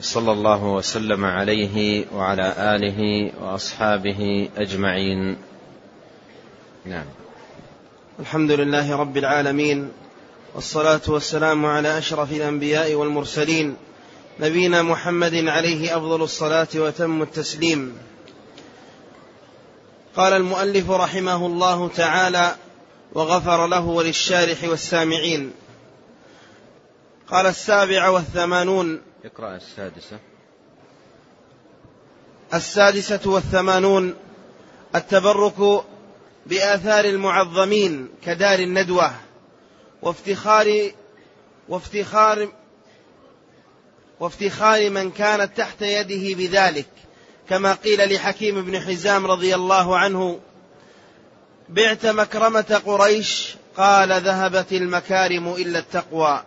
صلى 0.00 0.32
الله 0.32 0.64
وسلم 0.64 1.24
عليه 1.24 2.06
وعلى 2.14 2.54
آله 2.58 3.30
وأصحابه 3.40 4.48
أجمعين. 4.56 5.36
نعم. 6.86 7.04
الحمد 8.20 8.50
لله 8.50 8.96
رب 8.96 9.16
العالمين 9.16 9.92
والصلاة 10.54 11.00
والسلام 11.08 11.66
على 11.66 11.98
أشرف 11.98 12.32
الأنبياء 12.32 12.94
والمرسلين 12.94 13.76
نبينا 14.40 14.82
محمد 14.82 15.34
عليه 15.34 15.96
أفضل 15.96 16.22
الصلاة 16.22 16.68
وتم 16.74 17.22
التسليم. 17.22 17.98
قال 20.16 20.32
المؤلف 20.32 20.90
رحمه 20.90 21.46
الله 21.46 21.88
تعالى 21.88 22.54
وغفر 23.12 23.66
له 23.66 23.84
وللشارح 23.86 24.64
والسامعين 24.64 25.52
قال 27.28 27.46
السابع 27.46 28.08
والثمانون 28.08 29.00
اقرأ 29.24 29.56
السادسة. 29.56 30.18
السادسة 32.54 33.30
والثمانون 33.30 34.14
التبرك 34.94 35.84
بآثار 36.46 37.04
المعظمين 37.04 38.08
كدار 38.24 38.58
الندوة 38.58 39.12
وافتخار 40.02 40.90
وافتخار 41.68 42.48
وافتخار 44.20 44.90
من 44.90 45.10
كانت 45.10 45.56
تحت 45.56 45.82
يده 45.82 46.36
بذلك 46.36 46.88
كما 47.48 47.72
قيل 47.72 48.14
لحكيم 48.14 48.62
بن 48.64 48.80
حزام 48.80 49.26
رضي 49.26 49.54
الله 49.54 49.98
عنه 49.98 50.40
بعت 51.68 52.06
مكرمة 52.06 52.82
قريش 52.86 53.56
قال 53.76 54.12
ذهبت 54.12 54.72
المكارم 54.72 55.54
إلا 55.54 55.78
التقوى. 55.78 56.44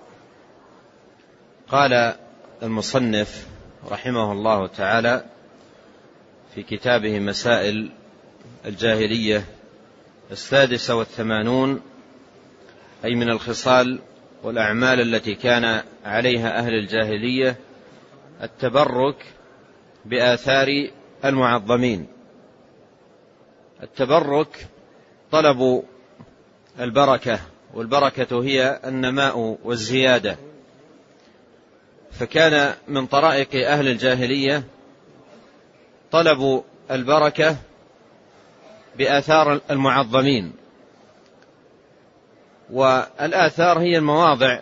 قال 1.70 2.23
المصنف 2.64 3.48
رحمه 3.92 4.32
الله 4.32 4.68
تعالى 4.68 5.26
في 6.56 6.64
كتابه 6.64 7.20
مسائل 7.20 7.92
الجاهلية 8.66 9.46
السادسة 10.32 10.96
والثمانون 10.96 11.82
أي 13.06 13.16
من 13.16 13.30
الخصال 13.30 14.00
والأعمال 14.44 15.02
التي 15.02 15.36
كان 15.36 15.84
عليها 16.06 16.58
أهل 16.60 16.74
الجاهلية 16.74 17.56
التبرك 18.42 19.26
بآثار 20.06 20.68
المعظمين. 21.26 22.08
التبرك 23.84 24.68
طلب 25.32 25.84
البركة 26.80 27.40
والبركة 27.74 28.44
هي 28.44 28.80
النماء 28.86 29.58
والزيادة. 29.64 30.38
فكان 32.20 32.74
من 32.88 33.06
طرائق 33.06 33.68
أهل 33.68 33.88
الجاهلية 33.88 34.64
طلب 36.12 36.64
البركة 36.92 37.58
بآثار 38.98 39.62
المعظمين. 39.72 40.54
والآثار 42.70 43.80
هي 43.80 43.98
المواضع. 43.98 44.62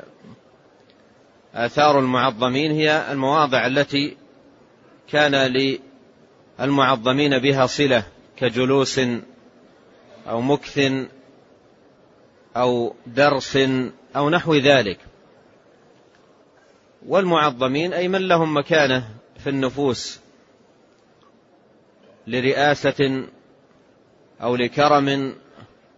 آثار 1.56 2.00
المعظمين 2.00 2.72
هي 2.72 3.12
المواضع 3.12 3.66
التي 3.66 4.18
كان 5.09 5.35
للمعظمين 6.59 7.39
بها 7.39 7.66
صلة 7.66 8.03
كجلوس 8.38 9.01
أو 10.29 10.41
مكث 10.41 10.79
أو 12.57 12.95
درس 13.07 13.57
أو 14.16 14.29
نحو 14.29 14.56
ذلك. 14.56 15.10
والمعظمين 17.07 17.94
أي 17.94 18.07
من 18.07 18.28
لهم 18.28 18.57
مكانة 18.57 19.09
في 19.38 19.50
النفوس 19.50 20.19
لرئاسة 22.28 23.23
أو 24.41 24.56
لكرم 24.56 25.35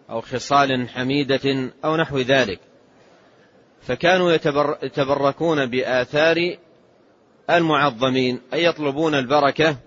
أو 0.10 0.22
خصال 0.22 0.90
حميدة 0.90 1.72
أو 1.86 1.96
نحو 1.96 2.20
ذلك. 2.20 2.60
فكانوا 3.82 4.32
يتبركون 4.84 5.66
بآثار 5.66 6.58
المعظمين 7.50 8.42
أي 8.54 8.64
يطلبون 8.64 9.16
البركة 9.16 9.78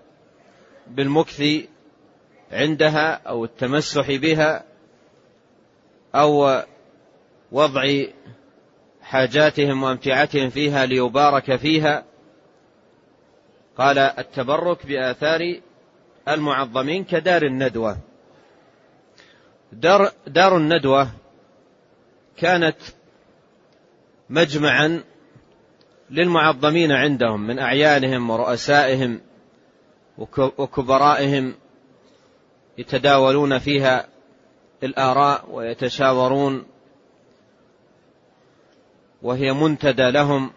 بالمكث 0.87 1.43
عندها 2.51 3.13
أو 3.27 3.45
التمسح 3.45 4.11
بها 4.11 4.63
أو 6.15 6.61
وضع 7.51 8.03
حاجاتهم 9.07 9.83
وأمتعتهم 9.83 10.49
فيها 10.49 10.85
ليبارك 10.85 11.55
فيها. 11.55 12.03
قال 13.77 13.97
التبرك 13.97 14.85
بآثار 14.85 15.59
المعظمين 16.27 17.03
كدار 17.03 17.43
الندوة. 17.43 17.97
دار, 19.71 20.11
دار 20.27 20.57
الندوة 20.57 21.09
كانت 22.37 22.77
مجمعا 24.29 25.03
للمعظمين 26.09 26.91
عندهم 26.91 27.47
من 27.47 27.59
أعيانهم 27.59 28.29
ورؤسائهم 28.29 29.21
وكبرائهم 30.57 31.53
يتداولون 32.77 33.59
فيها 33.59 34.07
الآراء 34.83 35.49
ويتشاورون 35.51 36.65
وهي 39.21 39.53
منتدى 39.53 40.11
لهم. 40.11 40.51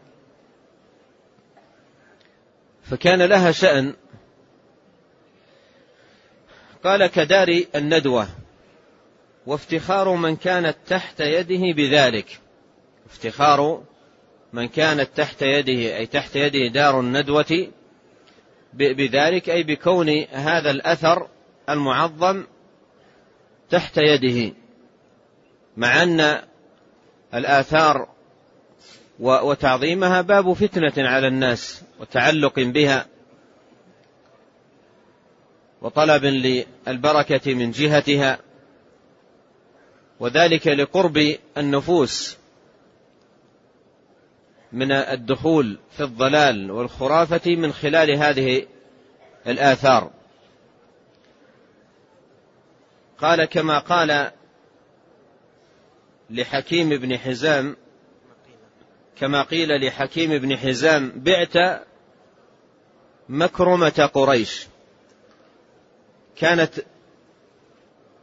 فكان 2.83 3.23
لها 3.23 3.53
شأن. 3.53 3.95
قال 6.85 7.07
كدار 7.07 7.63
الندوة 7.75 8.29
وافتخار 9.47 10.15
من 10.15 10.37
كانت 10.37 10.77
تحت 10.87 11.21
يده 11.21 11.73
بذلك. 11.77 12.41
افتخار 13.07 13.83
من 14.53 14.69
كانت 14.69 15.11
تحت 15.17 15.43
يده 15.43 15.97
أي 15.97 16.07
تحت 16.07 16.37
يده 16.37 16.67
دار 16.67 17.01
الندوة 17.01 17.69
بذلك 18.73 19.51
أي 19.51 19.63
بكون 19.63 20.09
هذا 20.31 20.71
الأثر 20.71 21.29
المعظم 21.69 22.45
تحت 23.71 23.99
يده. 23.99 24.55
مع 25.77 26.03
أن 26.03 26.43
الآثار 27.35 28.09
وتعظيمها 29.21 30.21
باب 30.21 30.53
فتنة 30.53 31.09
على 31.09 31.27
الناس 31.29 31.83
وتعلق 32.01 32.61
بها 32.61 33.07
وطلب 35.83 36.25
للبركة 36.25 37.55
من 37.55 37.71
جهتها 37.71 38.39
وذلك 40.21 40.67
لقرب 40.67 41.37
النفوس 41.59 42.37
من 44.73 44.93
الدخول 44.93 45.79
في 45.91 46.03
الضلال 46.05 46.71
والخرافة 46.71 47.57
من 47.57 47.73
خلال 47.73 48.11
هذه 48.11 48.67
الآثار. 49.47 50.11
قال 53.19 53.45
كما 53.45 53.79
قال 53.79 54.31
لحكيم 56.31 56.89
بن 56.89 57.19
حزام 57.19 57.77
كما 59.21 59.43
قيل 59.43 59.87
لحكيم 59.87 60.39
بن 60.39 60.57
حزام 60.57 61.13
بعت 61.17 61.83
مكرمة 63.29 64.11
قريش. 64.15 64.67
كانت 66.37 66.75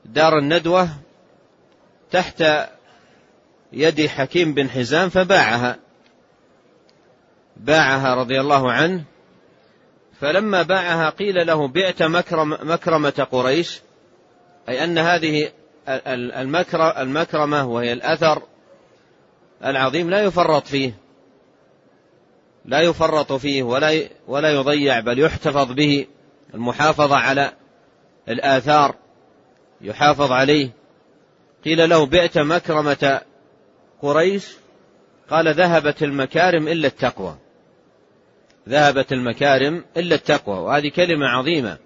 دار 0.06 0.38
الندوة 0.38 0.90
تحت 2.12 2.44
يد 3.74 4.08
حكيم 4.08 4.54
بن 4.54 4.70
حزام 4.70 5.10
فباعها. 5.10 5.80
باعها 7.58 8.16
رضي 8.16 8.42
الله 8.42 8.72
عنه. 8.72 9.04
فلما 10.22 10.62
باعها 10.62 11.10
قيل 11.10 11.48
له 11.48 11.68
بعت 11.68 12.04
مكرم 12.04 12.58
مكرمة 12.62 13.28
قريش. 13.32 13.82
أي 14.70 14.84
أن 14.84 14.98
هذه 14.98 15.52
المكرمة 16.98 17.68
وهي 17.68 17.94
الأثر 17.94 18.42
العظيم 19.66 20.10
لا 20.10 20.20
يفرط 20.20 20.68
فيه. 20.68 20.94
لا 22.66 22.82
يفرط 22.82 23.34
فيه 23.34 23.64
ولا 23.64 24.10
ولا 24.28 24.50
يضيع 24.50 25.00
بل 25.00 25.20
يحتفظ 25.20 25.72
به. 25.72 26.06
المحافظة 26.54 27.16
على 27.16 27.52
الآثار 28.30 28.96
يحافظ 29.82 30.32
عليه. 30.32 30.70
قيل 31.66 31.90
له 31.90 32.06
بعت 32.06 32.38
مكرمة 32.38 33.22
قريش؟ 34.02 34.48
قال 35.30 35.54
ذهبت 35.54 36.04
المكارم 36.04 36.68
إلا 36.68 36.88
التقوى. 36.88 37.38
ذهبت 38.70 39.12
المكارم 39.12 39.86
إلا 39.98 40.16
التقوى. 40.16 40.60
وهذه 40.60 40.90
كلمة 40.90 41.28
عظيمة 41.28 41.78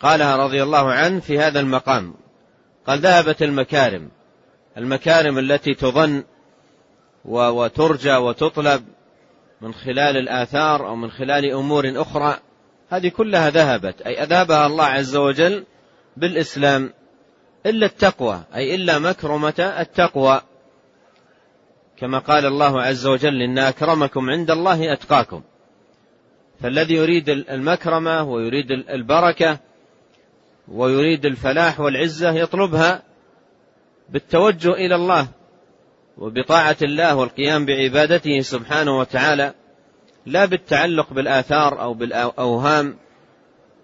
قالها 0.00 0.36
رضي 0.36 0.62
الله 0.62 0.92
عنه 0.92 1.20
في 1.20 1.38
هذا 1.38 1.60
المقام. 1.60 2.14
قال 2.86 2.98
ذهبت 2.98 3.42
المكارم. 3.42 4.08
المكارم 4.76 5.38
التي 5.38 5.74
تظن 5.74 6.24
وترجى 7.24 8.16
وتطلب 8.16 8.84
من 9.60 9.74
خلال 9.74 10.16
الآثار 10.16 10.88
أو 10.88 10.96
من 10.96 11.10
خلال 11.10 11.52
أمور 11.52 11.92
أخرى 11.96 12.38
هذه 12.90 13.08
كلها 13.08 13.50
ذهبت. 13.50 14.02
أي 14.02 14.22
أذهبها 14.22 14.66
الله 14.66 14.84
عز 14.84 15.16
وجل 15.16 15.64
بالإسلام 16.16 16.92
إلا 17.66 17.86
التقوى 17.86 18.44
أي 18.54 18.74
إلا 18.74 18.98
مكرمة 18.98 19.74
التقوى. 19.80 20.40
كما 21.96 22.18
قال 22.18 22.46
الله 22.46 22.82
عز 22.82 23.06
وجل 23.06 23.42
إن 23.42 23.58
أكرمكم 23.58 24.30
عند 24.30 24.50
الله 24.50 24.92
أتقاكم 24.92 25.42
فالذي 26.60 26.94
يريد 26.94 27.28
المكرمة 27.28 28.22
ويريد 28.22 28.70
البركة 28.70 29.58
ويريد 30.68 31.26
الفلاح 31.26 31.80
والعزة 31.80 32.30
يطلبها 32.30 33.02
بالتوجه 34.08 34.70
إلى 34.70 34.94
الله. 34.94 35.28
وبطاعة 36.18 36.76
الله 36.82 37.16
والقيام 37.16 37.66
بعبادته 37.66 38.40
سبحانه 38.40 38.98
وتعالى 38.98 39.54
لا 40.26 40.44
بالتعلق 40.44 41.12
بالآثار 41.12 41.82
أو 41.82 41.94
بالأوهام 41.94 42.96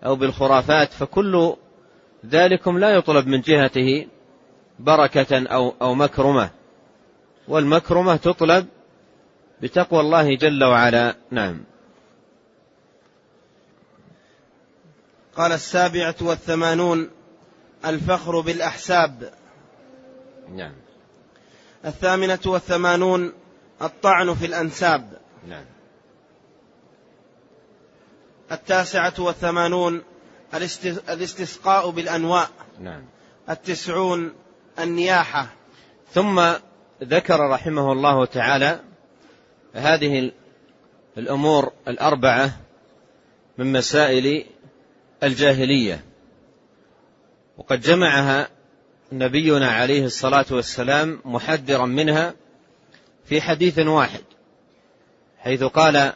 أو 0.04 0.16
بالخرافات 0.16 0.92
فكل 0.92 1.56
ذلكم 2.26 2.78
لا 2.78 2.90
يطلب 2.90 3.26
من 3.26 3.40
جهته 3.40 4.06
بركة 4.78 5.46
أو 5.46 5.74
أو 5.82 5.94
مكرمة. 5.94 6.50
والمكرمة 7.48 8.16
تطلب 8.16 8.66
بتقوى 9.62 10.00
الله 10.00 10.36
جل 10.36 10.64
وعلا. 10.64 11.14
نعم. 11.30 11.64
قال 15.36 15.52
السابعة 15.52 16.14
والثمانون 16.20 17.10
الفخر 17.84 18.40
بالأحساب. 18.40 19.32
نعم. 20.48 20.87
الثامنة 21.84 22.38
والثمانون 22.46 23.32
الطعن 23.82 24.34
في 24.34 24.46
الأنساب. 24.46 25.12
نعم. 25.48 25.64
التاسعة 28.52 29.14
والثمانون 29.18 30.02
الاستسقاء 31.08 31.90
بالأنواء. 31.90 32.50
نعم. 32.80 33.04
التسعون 33.50 34.32
النياحة. 34.78 35.46
ثم 36.12 36.52
ذكر 37.02 37.50
رحمه 37.50 37.92
الله 37.92 38.24
تعالى 38.24 38.80
هذه 39.74 40.32
الأمور 41.18 41.72
الأربعة 41.88 42.50
من 43.58 43.72
مسائل 43.72 44.46
الجاهلية 45.22 46.04
وقد 47.58 47.80
جمعها 47.80 48.48
نبينا 49.12 49.70
عليه 49.70 50.04
الصلاة 50.04 50.46
والسلام 50.50 51.20
محذرا 51.24 51.86
منها 51.86 52.34
في 53.24 53.40
حديث 53.40 53.78
واحد 53.78 54.20
حيث 55.38 55.64
قال 55.64 56.12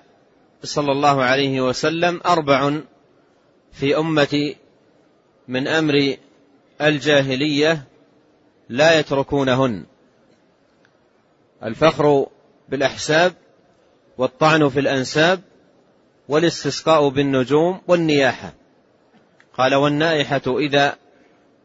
صلى 0.63 0.93
الله 0.93 1.23
عليه 1.23 1.61
وسلم 1.61 2.21
أربع 2.27 2.81
في 3.73 3.97
أمتي 3.99 4.57
من 5.49 5.69
أمر 5.69 6.17
الجاهلية 6.81 7.85
لا 8.69 8.99
يتركونهن 8.99 9.85
الفخر 11.63 12.27
بالأحساب 12.69 13.33
والطعن 14.19 14.69
في 14.69 14.81
الأنساب 14.81 15.41
والاستسقاء 16.29 17.09
بالنجوم 17.09 17.81
والنياحة. 17.89 18.53
قال 19.55 19.75
والنائحة 19.75 20.59
إذا 20.59 20.97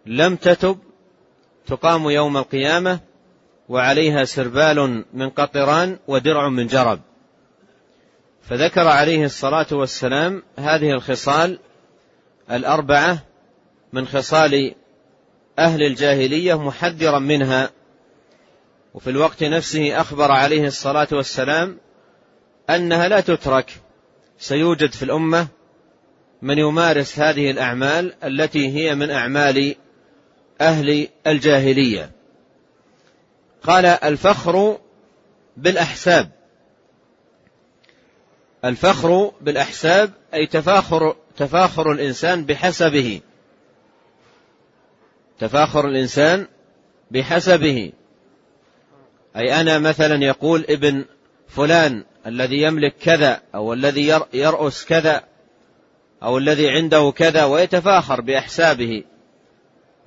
لم 0.05 0.35
تتب 0.35 0.77
تقام 1.67 2.09
يوم 2.09 2.37
القيامة 2.37 2.99
وعليها 3.69 4.25
سربال 4.25 5.05
من 5.13 5.29
قطران 5.29 5.99
ودرع 6.07 6.49
من 6.49 6.67
جرب. 6.67 6.99
فذكر 8.41 8.87
عليه 8.87 9.25
الصلاة 9.25 9.67
والسلام 9.71 10.43
هذه 10.59 10.91
الخصال 10.91 11.59
الأربعة 12.51 13.23
من 13.93 14.07
خصال 14.07 14.75
أهل 15.59 15.83
الجاهلية 15.83 16.63
محذرا 16.65 17.19
منها. 17.19 17.69
وفي 18.93 19.09
الوقت 19.09 19.43
نفسه 19.43 20.01
أخبر 20.01 20.31
عليه 20.31 20.67
الصلاة 20.67 21.07
والسلام 21.11 21.77
أنها 22.69 23.07
لا 23.07 23.19
تترك 23.19 23.81
سيوجد 24.39 24.91
في 24.91 25.03
الأمة 25.03 25.47
من 26.41 26.57
يمارس 26.57 27.19
هذه 27.19 27.51
الأعمال 27.51 28.13
التي 28.23 28.67
هي 28.67 28.95
من 28.95 29.11
أعمال 29.11 29.75
أهل 30.61 31.07
الجاهلية. 31.27 32.11
قال 33.63 33.85
الفخر 33.85 34.77
بالأحساب. 35.57 36.31
الفخر 38.65 39.31
بالأحساب 39.41 40.11
أي 40.33 40.45
تفاخر 40.45 41.15
تفاخر 41.37 41.91
الإنسان 41.91 42.45
بحسبه. 42.45 43.21
تفاخر 45.39 45.87
الإنسان 45.87 46.47
بحسبه. 47.11 47.91
أي 49.35 49.61
أنا 49.61 49.79
مثلا 49.79 50.25
يقول 50.25 50.65
ابن 50.69 51.05
فلان 51.47 52.03
الذي 52.25 52.61
يملك 52.61 52.95
كذا 53.01 53.41
أو 53.55 53.73
الذي 53.73 54.21
يرأس 54.33 54.85
كذا 54.85 55.23
أو 56.23 56.37
الذي 56.37 56.69
عنده 56.69 57.13
كذا 57.15 57.43
ويتفاخر 57.43 58.21
بأحسابه. 58.21 59.03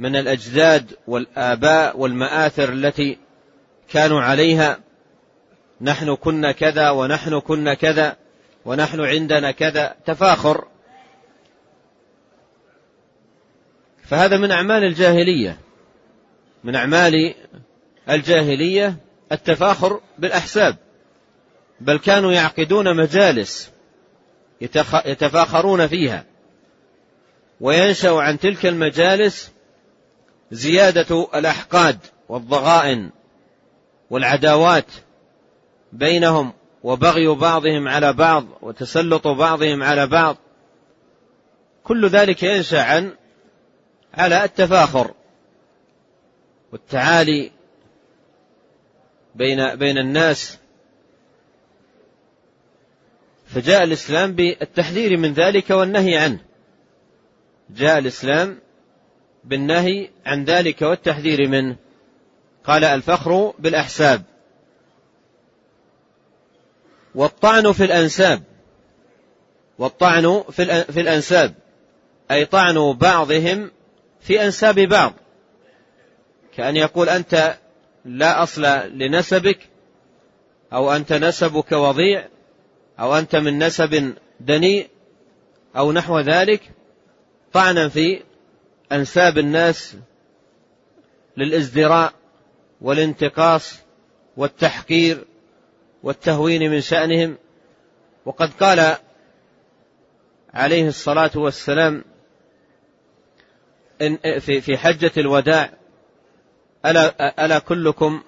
من 0.00 0.16
الأجداد 0.16 0.96
والآباء 1.06 1.98
والمآثر 1.98 2.72
التي 2.72 3.18
كانوا 3.88 4.20
عليها. 4.20 4.80
نحن 5.80 6.14
كنا 6.14 6.52
كذا 6.52 6.90
ونحن 6.90 7.40
كنا 7.40 7.74
كذا 7.74 8.16
ونحن 8.64 9.00
عندنا 9.00 9.50
كذا. 9.50 9.94
تفاخر. 10.06 10.68
فهذا 14.04 14.36
من 14.36 14.50
أعمال 14.50 14.84
الجاهلية. 14.84 15.58
من 16.64 16.74
أعمال 16.76 17.34
الجاهلية 18.10 18.96
التفاخر 19.32 20.00
بالأحساب. 20.18 20.76
بل 21.80 21.98
كانوا 21.98 22.32
يعقدون 22.32 22.96
مجالس 22.96 23.70
يتفاخرون 25.06 25.86
فيها. 25.86 26.24
وينشأ 27.60 28.12
عن 28.12 28.38
تلك 28.38 28.66
المجالس 28.66 29.52
زيادة 30.50 31.28
الأحقاد 31.34 31.98
والضغائن 32.28 33.10
والعداوات 34.10 34.86
بينهم 35.92 36.52
وبغي 36.82 37.28
بعضهم 37.28 37.88
على 37.88 38.12
بعض 38.12 38.46
وتسلط 38.62 39.28
بعضهم 39.28 39.82
على 39.82 40.06
بعض. 40.06 40.36
كل 41.84 42.08
ذلك 42.08 42.42
ينشأ 42.42 42.82
عن 42.82 43.12
على 44.14 44.44
التفاخر 44.44 45.14
والتعالي 46.72 47.50
بين 49.34 49.74
بين 49.76 49.98
الناس. 49.98 50.58
فجاء 53.46 53.82
الإسلام 53.82 54.32
بالتحذير 54.32 55.16
من 55.16 55.32
ذلك 55.32 55.70
والنهي 55.70 56.16
عنه. 56.16 56.38
جاء 57.70 57.98
الإسلام 57.98 58.58
بالنهي 59.44 60.10
عن 60.26 60.44
ذلك 60.44 60.82
والتحذير 60.82 61.48
منه. 61.48 61.76
قال 62.64 62.84
الفخر 62.84 63.54
بالأحساب. 63.58 64.22
والطعن 67.14 67.72
في 67.72 67.84
الأنساب. 67.84 68.42
والطعن 69.78 70.44
في 70.90 71.00
الأنساب. 71.00 71.54
أي 72.30 72.44
طعن 72.44 72.92
بعضهم 72.92 73.70
في 74.20 74.44
أنساب 74.44 74.78
بعض. 74.78 75.12
كأن 76.56 76.76
يقول 76.76 77.08
أنت 77.08 77.58
لا 78.04 78.42
أصل 78.42 78.62
لنسبك 78.92 79.58
أو 80.72 80.92
أنت 80.92 81.12
نسبك 81.12 81.72
وضيع 81.72 82.28
أو 83.00 83.18
أنت 83.18 83.36
من 83.36 83.58
نسب 83.58 84.14
دنيء 84.40 84.88
أو 85.76 85.92
نحو 85.92 86.18
ذلك. 86.18 86.60
طعنا 87.52 87.88
في 87.88 88.22
أنساب 88.92 89.38
الناس 89.38 89.96
للازدراء 91.36 92.12
والانتقاص 92.80 93.78
والتحقير 94.36 95.24
والتهوين 96.02 96.70
من 96.70 96.80
شأنهم. 96.80 97.36
وقد 98.26 98.50
قال 98.60 98.96
عليه 100.54 100.88
الصلاة 100.88 101.30
والسلام 101.34 102.04
في 104.38 104.60
في 104.60 104.76
حجة 104.76 105.12
الوداع 105.16 105.72
ألا, 106.86 107.44
ألا 107.44 107.58
كلكم 107.58 108.22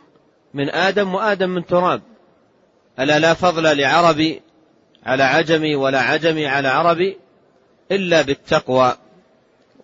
من 0.54 0.70
آدم 0.70 1.14
وآدم 1.14 1.50
من 1.50 1.66
تراب؟ 1.66 2.02
ألا 2.98 3.18
لا 3.18 3.34
فضل 3.34 3.78
لعربي 3.78 4.42
على 5.02 5.22
عجمي 5.22 5.76
ولا 5.76 6.00
عجمي 6.00 6.46
على 6.46 6.68
عربي 6.68 7.18
إلا 7.90 8.22
بالتقوى؟ 8.22 8.96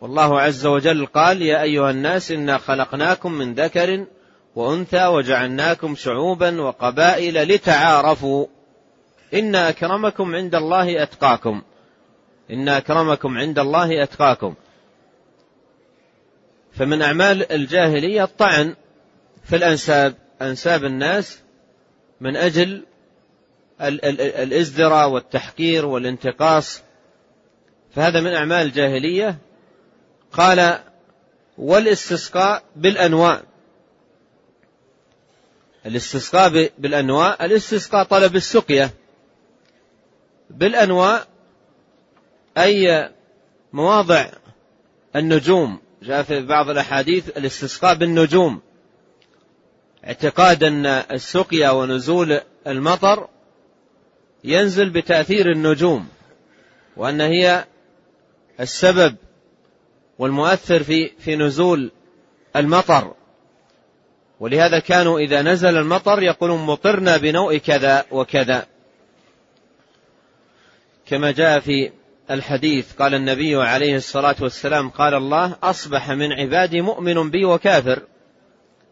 والله 0.01 0.41
عز 0.41 0.67
وجل 0.67 1.07
قال 1.07 1.43
يا 1.43 1.63
أيها 1.63 1.91
الناس 1.91 2.31
إنا 2.31 2.59
خلقناكم 2.59 3.33
من 3.33 3.55
ذكر 3.55 4.07
وأنثى 4.55 5.07
وجعلناكم 5.07 5.95
شعوبا 5.95 6.61
وقبائل 6.61 7.35
لتعارفوا. 7.35 8.47
إن 9.35 9.55
أكرمكم 9.55 10.35
عند 10.35 10.55
الله 10.55 11.03
أتقاكم. 11.03 11.63
إن 12.51 12.69
أكرمكم 12.69 13.39
عند 13.39 13.59
الله 13.59 14.03
أتقاكم. 14.03 14.55
فمن 16.73 17.03
أعمال 17.03 17.53
الجاهلية 17.53 18.25
الطعن 18.25 18.75
في 19.45 19.57
الأنساب. 19.57 20.15
أنساب 20.43 20.85
الناس 20.85 21.43
من 22.21 22.37
أجل 22.37 22.85
الإزدراء 23.81 25.09
والتحقير 25.11 25.87
والانتقاص. 25.87 26.83
فهذا 27.91 28.21
من 28.21 28.33
أعمال 28.33 28.67
الجاهلية. 28.67 29.39
قال 30.33 30.79
والاستسقاء 31.59 32.63
بالأنواع. 32.77 33.43
الاستسقاء 35.87 36.71
بالأنواع 36.79 37.45
الاستسقاء 37.45 38.05
طلب 38.05 38.37
السقية. 38.37 38.91
بالأنواع 40.51 41.25
أي 42.59 43.11
مواضع 43.73 44.31
النجوم. 45.17 45.79
جاء 46.03 46.23
في 46.23 46.41
بعض 46.41 46.71
الأحاديث 46.71 47.29
الاستسقاء 47.29 47.95
بالنجوم. 47.95 48.61
اعتقاد 50.05 50.65
أن 50.65 50.87
السقيا 50.87 51.71
ونزول 51.71 52.41
المطر 52.67 53.29
ينزل 54.45 54.91
بتأثير 54.91 55.53
النجوم 55.53 56.09
وأن 56.97 57.21
هي 57.21 57.65
السبب 58.61 59.17
والمؤثر 60.19 60.83
في 60.83 61.11
في 61.19 61.37
نزول 61.37 61.91
المطر. 62.57 63.15
ولهذا 64.41 64.79
كانوا 64.79 65.19
إذا 65.19 65.43
نزل 65.43 65.77
المطر 65.77 66.23
يقولون 66.23 66.67
مطرنا 66.67 67.17
بنوء 67.17 67.57
كذا 67.57 68.05
وكذا. 68.11 68.67
كما 71.07 71.31
جاء 71.31 71.61
في 71.61 71.91
الحديث 72.31 72.93
قال 72.93 73.15
النبي 73.15 73.57
عليه 73.57 73.97
الصلاة 73.97 74.37
والسلام 74.41 74.89
قال 74.91 75.15
الله 75.15 75.57
أصبح 75.63 76.11
من 76.11 76.33
عبادي 76.33 76.81
مؤمن 76.81 77.31
بي 77.31 77.45
وكافر. 77.45 78.03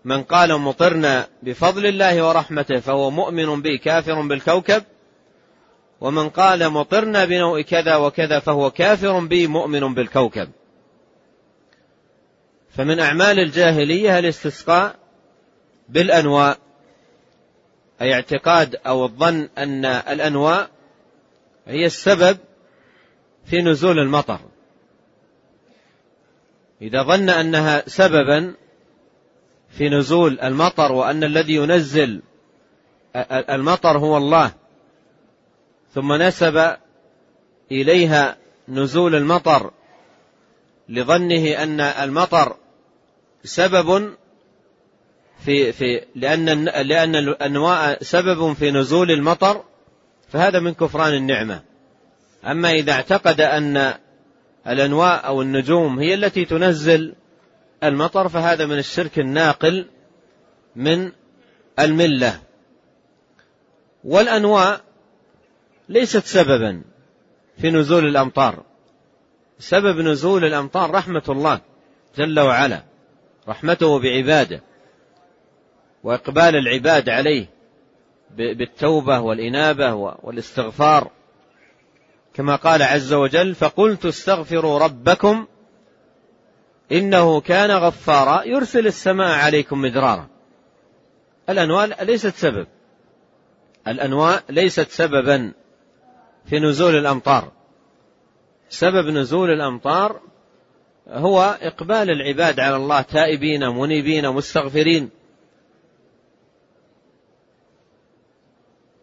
من 0.05 0.23
قال 0.23 0.59
مطرنا 0.61 1.27
بفضل 1.43 1.87
الله 1.87 2.29
ورحمته 2.29 2.81
فهو 2.81 3.11
مؤمن 3.11 3.63
بي 3.63 3.79
كافر 3.79 4.21
بالكوكب. 4.21 4.83
ومن 6.01 6.29
قال 6.29 6.71
مطرنا 6.71 7.25
بنوء 7.25 7.61
كذا 7.61 7.97
وكذا 7.97 8.39
فهو 8.39 8.71
كافر 8.71 9.19
بي 9.19 9.47
مؤمن 9.47 9.95
بالكوكب. 9.95 10.49
فمن 12.77 13.01
أعمال 13.01 13.41
الجاهلية 13.41 14.19
الاستسقاء 14.19 14.97
بالأنواء 15.89 16.59
أي 18.01 18.15
اعتقاد 18.15 18.77
أو 18.87 19.05
الظن 19.05 19.49
أن 19.59 19.85
الأنواء 19.85 20.71
هي 21.67 21.87
السبب 21.87 22.39
في 23.45 23.63
نزول 23.63 23.99
المطر. 23.99 24.41
إذا 26.83 27.03
ظن 27.03 27.31
أنها 27.31 27.83
سببا 27.87 28.55
في 29.71 29.89
نزول 29.89 30.41
المطر 30.41 30.93
وأن 30.93 31.25
الذي 31.25 31.55
ينزل 31.55 32.23
المطر 33.31 33.99
هو 33.99 34.17
الله 34.17 34.53
ثم 35.95 36.13
نسب 36.13 36.77
إليها 37.73 38.37
نزول 38.69 39.15
المطر 39.15 39.71
لظنه 40.89 41.63
أن 41.63 41.81
المطر 41.81 42.57
سبب 43.47 44.15
في 45.45 45.73
في 45.73 46.05
لأن 46.15 46.65
لأن 46.65 47.17
الأنواء 47.17 48.03
سبب 48.03 48.53
في 48.53 48.71
نزول 48.71 49.11
المطر 49.11 49.65
فهذا 50.29 50.61
من 50.61 50.75
كفران 50.75 51.15
النعمة. 51.15 51.63
أما 52.45 52.71
إذا 52.73 52.93
اعتقد 52.93 53.41
أن 53.41 53.95
الأنواء 54.67 55.27
أو 55.27 55.43
النجوم 55.43 55.99
هي 55.99 56.15
التي 56.15 56.45
تنزل 56.45 57.15
المطر 57.85 58.29
فهذا 58.29 58.67
من 58.67 58.79
الشرك 58.79 59.19
الناقل 59.19 59.87
من 60.77 61.13
الملة. 61.79 62.41
والأنواء 64.05 64.81
ليست 65.89 66.25
سببا 66.25 66.83
في 67.59 67.71
نزول 67.71 68.07
الأمطار. 68.07 68.63
سبب 69.59 70.01
نزول 70.01 70.45
الأمطار 70.45 70.91
رحمة 70.91 71.23
الله 71.29 71.61
جل 72.17 72.41
وعلا. 72.41 72.96
رحمته 73.49 73.99
بعباده 73.99 74.63
وإقبال 76.05 76.57
العباد 76.57 77.09
عليه 77.09 77.47
بالتوبة 78.31 79.21
والإنابة 79.21 79.95
والاستغفار. 79.95 81.11
كما 82.35 82.57
قال 82.57 82.83
عز 82.83 83.13
وجل 83.13 83.55
فقلت 83.55 84.07
استغفروا 84.07 84.79
ربكم 84.79 85.47
إنه 86.93 87.41
كان 87.41 87.71
غفارا 87.71 88.43
يرسل 88.45 88.87
السماء 88.87 89.39
عليكم 89.39 89.81
مدرارا. 89.81 90.29
الأنواع 91.49 91.85
ليست 92.03 92.35
سبب. 92.35 92.67
الأنواع 93.89 94.41
ليست 94.49 94.91
سببا 94.91 95.53
في 96.47 96.59
نزول 96.59 96.97
الأمطار. 96.97 97.53
سبب 98.69 99.09
نزول 99.09 99.51
الأمطار 99.51 100.21
هو 101.09 101.59
إقبال 101.63 102.11
العباد 102.11 102.61
على 102.61 102.77
الله 102.77 103.03
تائبين 103.03 103.69
منيبين 103.69 104.31
مستغفرين. 104.31 105.11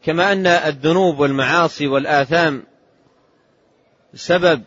كما 0.03 0.31
أن 0.31 0.47
الذنوب 0.47 1.19
والمعاصي 1.19 1.87
والآثام 1.87 2.63
سبب 4.13 4.63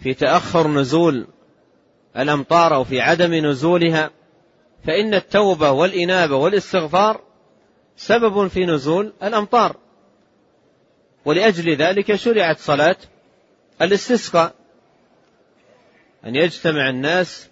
في 0.00 0.14
تأخر 0.14 0.68
نزول 0.68 1.26
الأمطار 2.16 2.74
أو 2.74 2.84
في 2.84 3.00
عدم 3.00 3.34
نزولها 3.34 4.10
فإن 4.86 5.14
التوبة 5.14 5.70
والإنابة 5.70 6.36
والاستغفار 6.36 7.20
سبب 7.96 8.48
في 8.48 8.66
نزول 8.66 9.12
الأمطار. 9.22 9.76
ولأجل 11.24 11.76
ذلك 11.76 12.14
شرعت 12.14 12.58
صلاة 12.58 12.96
الاستسقاء. 13.82 14.54
أن 16.28 16.36
يجتمع 16.36 16.90
الناس 16.90 17.48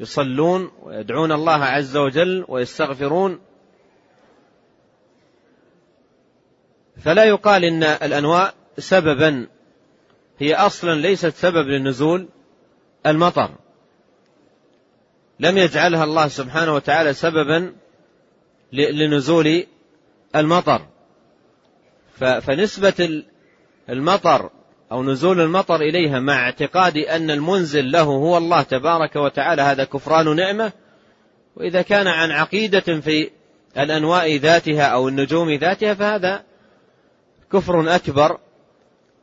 يصلون 0.00 0.70
ويدعون 0.82 1.32
الله 1.32 1.64
عز 1.64 1.96
وجل 1.96 2.44
ويستغفرون. 2.48 3.40
فلا 7.00 7.24
يقال 7.24 7.64
إن 7.64 7.82
الأنواء 7.82 8.54
سببا 8.78 9.46
هي 10.38 10.54
أصلا 10.54 10.94
ليست 10.94 11.34
سبب 11.34 11.68
لنزول 11.68 12.28
المطر. 13.06 13.50
لم 15.40 15.58
يجعلها 15.58 16.04
الله 16.04 16.28
سبحانه 16.28 16.74
وتعالى 16.74 17.14
سببا 17.14 17.74
لنزول 18.72 19.66
المطر. 20.36 20.86
فنسبة 22.18 23.24
المطر 23.88 24.50
أو 24.92 25.02
نزول 25.02 25.40
المطر 25.40 25.76
إليها 25.76 26.20
مع 26.20 26.44
اعتقاد 26.44 26.96
أن 26.96 27.30
المنزل 27.30 27.90
له 27.90 28.02
هو 28.02 28.36
الله 28.36 28.62
تبارك 28.62 29.16
وتعالى 29.16 29.62
هذا 29.62 29.84
كفران 29.84 30.36
نعمة. 30.36 30.72
وإذا 31.56 31.82
كان 31.82 32.06
عن 32.06 32.30
عقيدة 32.30 33.00
في 33.00 33.30
الأنواء 33.78 34.36
ذاتها 34.36 34.82
أو 34.82 35.08
النجوم 35.08 35.50
ذاتها 35.50 35.94
فهذا 35.94 36.42
كفر 37.52 37.94
أكبر 37.94 38.38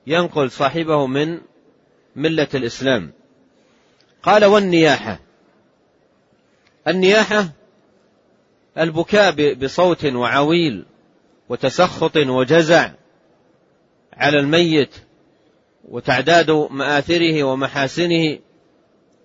ينقل 0.07 0.51
صاحبه 0.51 1.07
من 1.07 1.39
ملة 2.15 2.47
الإسلام. 2.53 3.11
قال 4.23 4.45
والنياحة. 4.45 5.19
النياحة 6.87 7.49
البكاء 8.77 9.53
بصوت 9.53 10.05
وعويل 10.05 10.85
وتسخط 11.49 12.17
وجزع 12.17 12.91
على 14.13 14.39
الميت 14.39 14.95
وتعداد 15.89 16.51
مآثره 16.51 17.43
ومحاسنه 17.43 18.39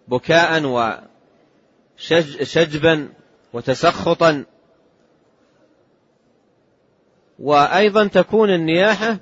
بكاء 0.08 0.62
وشجبا 1.98 3.08
وتسخطا. 3.52 4.44
وأيضا 7.38 8.06
تكون 8.06 8.50
النياحة 8.50 9.18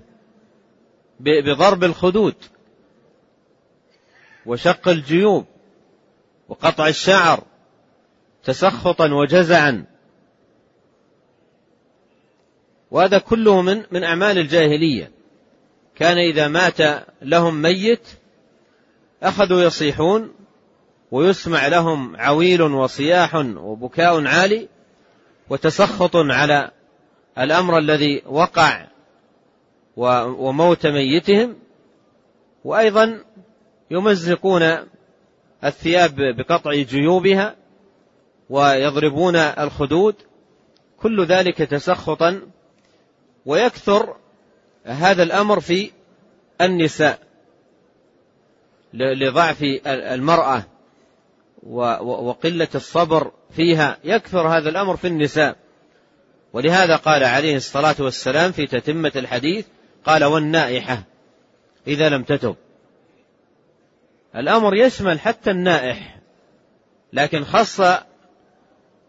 بضرب 1.21 1.85
الخدود 1.85 2.35
وشق 4.47 4.89
الجيوب 4.89 5.47
وقطع 6.49 6.89
الشعر 6.89 7.45
تسخطا 8.45 9.13
وجزعا. 9.13 9.85
وهذا 12.91 13.19
كله 13.19 13.63
من 13.63 13.85
من 13.91 14.05
أعمال 14.05 14.39
الجاهلية. 14.39 15.18
كان 15.99 16.19
إذا 16.19 16.49
مات 16.49 17.07
لهم 17.23 17.63
ميت 17.63 18.09
أخذوا 19.23 19.63
يصيحون 19.63 20.35
ويسمع 21.11 21.67
لهم 21.67 22.17
عويل 22.17 22.63
وصياح 22.63 23.35
وبكاء 23.35 24.27
عالي 24.27 24.69
وتسخط 25.51 26.17
على 26.17 26.71
الأمر 27.39 27.79
الذي 27.79 28.23
وقع 28.27 28.87
وموت 29.97 30.87
ميتهم 30.87 31.57
وأيضا 32.65 33.25
يمزقون 33.91 34.77
الثياب 35.65 36.15
بقطع 36.37 36.75
جيوبها 36.75 37.57
ويضربون 38.51 39.37
الخدود 39.37 40.15
كل 40.97 41.25
ذلك 41.25 41.57
تسخطا 41.57 42.41
ويكثر 43.47 44.17
هذا 44.89 45.23
الأمر 45.23 45.61
في 45.61 45.91
النساء 46.61 47.19
لضعف 48.95 49.63
المرأة 49.87 50.63
وقلة 52.03 52.69
الصبر 52.75 53.33
فيها 53.51 53.99
يكثر 54.05 54.49
هذا 54.49 54.69
الأمر 54.69 54.97
في 54.97 55.07
النساء. 55.07 55.57
ولهذا 56.53 56.97
قال 56.97 57.25
عليه 57.25 57.57
الصلاة 57.57 57.95
والسلام 57.99 58.53
في 58.53 58.67
تتمة 58.67 59.13
الحديث 59.17 59.67
قال 60.05 60.25
والنائحة 60.25 61.03
إذا 61.87 62.09
لم 62.09 62.23
تتب. 62.23 62.57
الأمر 64.37 64.75
يشمل 64.75 65.21
حتى 65.21 65.51
النائح 65.51 66.19
لكن 67.13 67.45
خص 67.45 67.81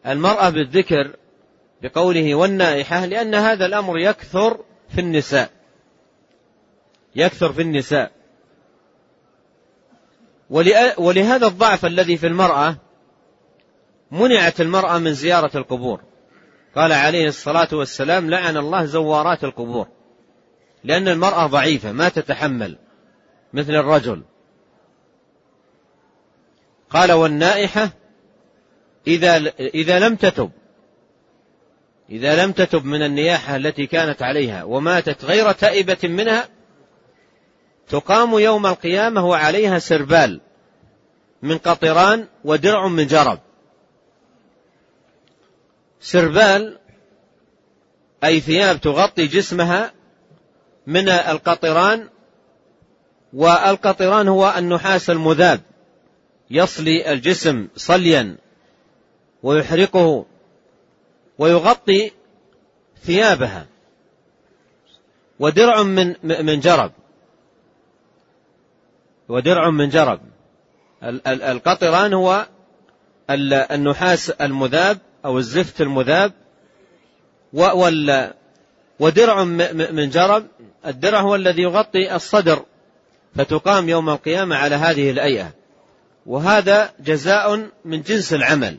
المرأة 0.07 0.49
بالذكر 0.49 1.15
بقوله 1.81 2.35
والنائحة 2.35 3.05
لأن 3.05 3.35
هذا 3.35 3.65
الأمر 3.65 3.97
يكثر 3.97 4.59
في 4.89 5.01
النساء. 5.01 5.58
يكثر 7.15 7.53
في 7.53 7.61
النساء. 7.61 8.11
ولهذا 10.97 11.47
الضعف 11.47 11.85
الذي 11.85 12.17
في 12.17 12.27
المرأة 12.27 12.75
منعت 14.11 14.61
المرأة 14.61 14.97
من 14.97 15.13
زيارة 15.13 15.57
القبور. 15.57 16.01
قال 16.75 16.91
عليه 16.91 17.27
الصلاة 17.27 17.67
والسلام 17.73 18.29
لعن 18.29 18.57
الله 18.57 18.85
زوارات 18.85 19.43
القبور. 19.43 19.87
لأن 20.83 21.07
المرأة 21.07 21.47
ضعيفة 21.47 21.91
ما 21.91 22.09
تتحمل 22.09 22.77
مثل 23.53 23.75
الرجل. 23.75 24.23
قال 26.89 27.11
والنائحة 27.11 27.89
إذا 29.07 29.37
إذا 29.59 29.99
لم 29.99 30.15
تتب 30.15 30.51
إذا 32.09 32.45
لم 32.45 32.51
تتب 32.51 32.85
من 32.85 33.03
النياحة 33.03 33.55
التي 33.55 33.87
كانت 33.87 34.21
عليها 34.21 34.63
وماتت 34.63 35.25
غير 35.25 35.51
تائبة 35.51 35.97
منها 36.03 36.47
تقام 37.89 38.39
يوم 38.39 38.65
القيامة 38.65 39.25
وعليها 39.25 39.79
سربال 39.79 40.41
من 41.41 41.57
قطران 41.57 42.27
ودرع 42.43 42.87
من 42.87 43.07
جرب. 43.07 43.39
سربال 46.01 46.79
أي 48.23 48.39
ثياب 48.39 48.81
تغطي 48.81 49.27
جسمها 49.27 49.93
من 50.87 51.09
القطران 51.09 52.09
والقطران 53.33 54.27
هو 54.27 54.53
النحاس 54.57 55.09
المذاب 55.09 55.61
يصلي 56.51 57.13
الجسم 57.13 57.67
صليا 57.75 58.37
ويحرقه 59.43 60.25
ويغطي 61.37 62.11
ثيابها. 63.03 63.67
ودرع 65.39 65.83
من 65.83 66.15
من 66.23 66.59
جرب. 66.59 66.91
ودرع 69.29 69.69
من 69.69 69.89
جرب. 69.89 70.19
القطران 71.27 72.13
هو 72.13 72.47
النحاس 73.71 74.29
المذاب 74.29 74.97
أو 75.25 75.37
الزفت 75.37 75.81
المذاب 75.81 76.33
ودرع 78.99 79.43
من 79.91 80.09
جرب. 80.09 80.47
الدرع 80.85 81.21
هو 81.21 81.35
الذي 81.35 81.61
يغطي 81.61 82.15
الصدر 82.15 82.65
فتقام 83.35 83.89
يوم 83.89 84.09
القيامة 84.09 84.55
على 84.55 84.75
هذه 84.75 85.11
الأيئة 85.11 85.53
وهذا 86.25 86.93
جزاء 86.99 87.69
من 87.85 88.01
جنس 88.01 88.33
العمل 88.33 88.77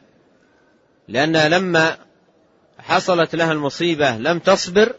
لأنها 1.08 1.48
لما 1.48 1.96
حصلت 2.78 3.34
لها 3.34 3.52
المصيبة 3.52 4.16
لم 4.16 4.38
تصبر 4.38 4.94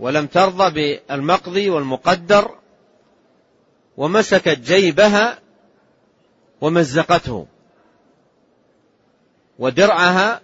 ولم 0.00 0.26
ترضى 0.26 0.70
بالمقضي 1.08 1.70
والمقدر 1.70 2.50
ومسكت 3.96 4.58
جيبها 4.58 5.38
ومزقته 6.60 7.46
ودرعها 9.58 10.40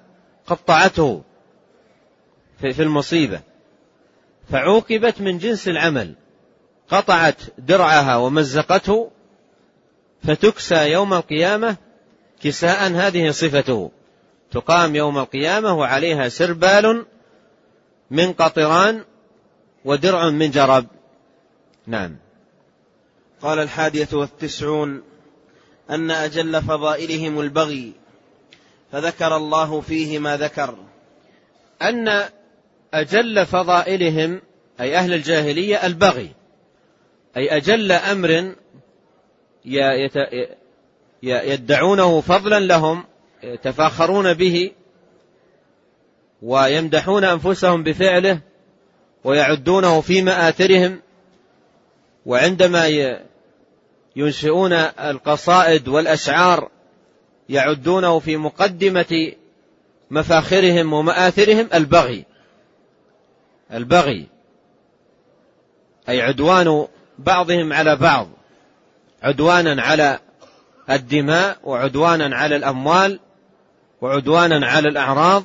قطعته 0.47 1.23
في 2.61 2.83
المصيبة. 2.83 3.41
فعوقبت 4.51 5.21
من 5.21 5.39
جنس 5.39 5.69
العمل. 5.69 6.15
قطعت 6.89 7.43
درعها 7.59 8.17
ومزقته 8.17 9.11
فتكسى 10.23 10.91
يوم 10.91 11.15
القيامة 11.15 11.77
كساء 12.43 12.93
هذه 12.93 13.31
صفته. 13.31 13.91
تقام 14.51 14.97
يوم 14.97 15.19
القيامة 15.19 15.75
وعليها 15.79 16.29
سربال 16.29 17.07
من 18.11 18.33
قطران 18.33 19.05
ودرع 19.85 20.31
من 20.31 20.51
جرب. 20.51 20.87
نعم. 21.87 22.17
قال 23.43 23.59
الحادية 23.59 24.09
والتسعون 24.13 25.03
أن 25.91 26.11
أجل 26.11 26.63
فضائلهم 26.63 27.41
البغي 27.41 27.93
فذكر 28.93 29.37
الله 29.37 29.81
فيه 29.81 30.19
ما 30.19 30.37
ذكر. 30.37 30.77
أن 31.83 32.25
أجل 32.95 33.47
فضائلهم 33.47 34.41
أي 34.81 34.97
أهل 34.97 35.15
الجاهلية 35.15 35.87
البغي. 35.87 36.31
أي 37.37 37.57
أجل 37.57 37.93
أمر 37.93 38.55
يدعونه 41.23 42.21
فضلا 42.21 42.61
لهم 42.61 43.05
يتفاخرون 43.43 44.35
به 44.35 44.71
ويمدحون 46.43 47.25
أنفسهم 47.25 47.83
بفعله 47.83 48.41
ويعدونه 49.25 50.01
في 50.01 50.23
مآثرهم 50.23 51.01
وعندما 52.27 52.87
ينشئون 54.17 54.73
القصائد 54.73 55.89
والأشعار 55.89 56.69
يعدونه 57.49 58.19
في 58.19 58.37
مقدمة 58.37 59.33
مفاخرهم 60.11 60.93
ومآثرهم 60.93 61.69
البغي. 61.75 62.25
البغي. 63.73 64.27
أي 66.09 66.23
عدوان 66.23 66.87
بعضهم 67.19 67.73
على 67.73 67.97
بعض. 67.97 68.29
عدوانا 69.23 69.83
على 69.83 70.19
الدماء 70.91 71.59
وعدوانا 71.65 72.37
على 72.37 72.57
الأموال 72.57 73.21
وعدوانا 74.01 74.67
على 74.67 74.89
الأعراض. 74.89 75.45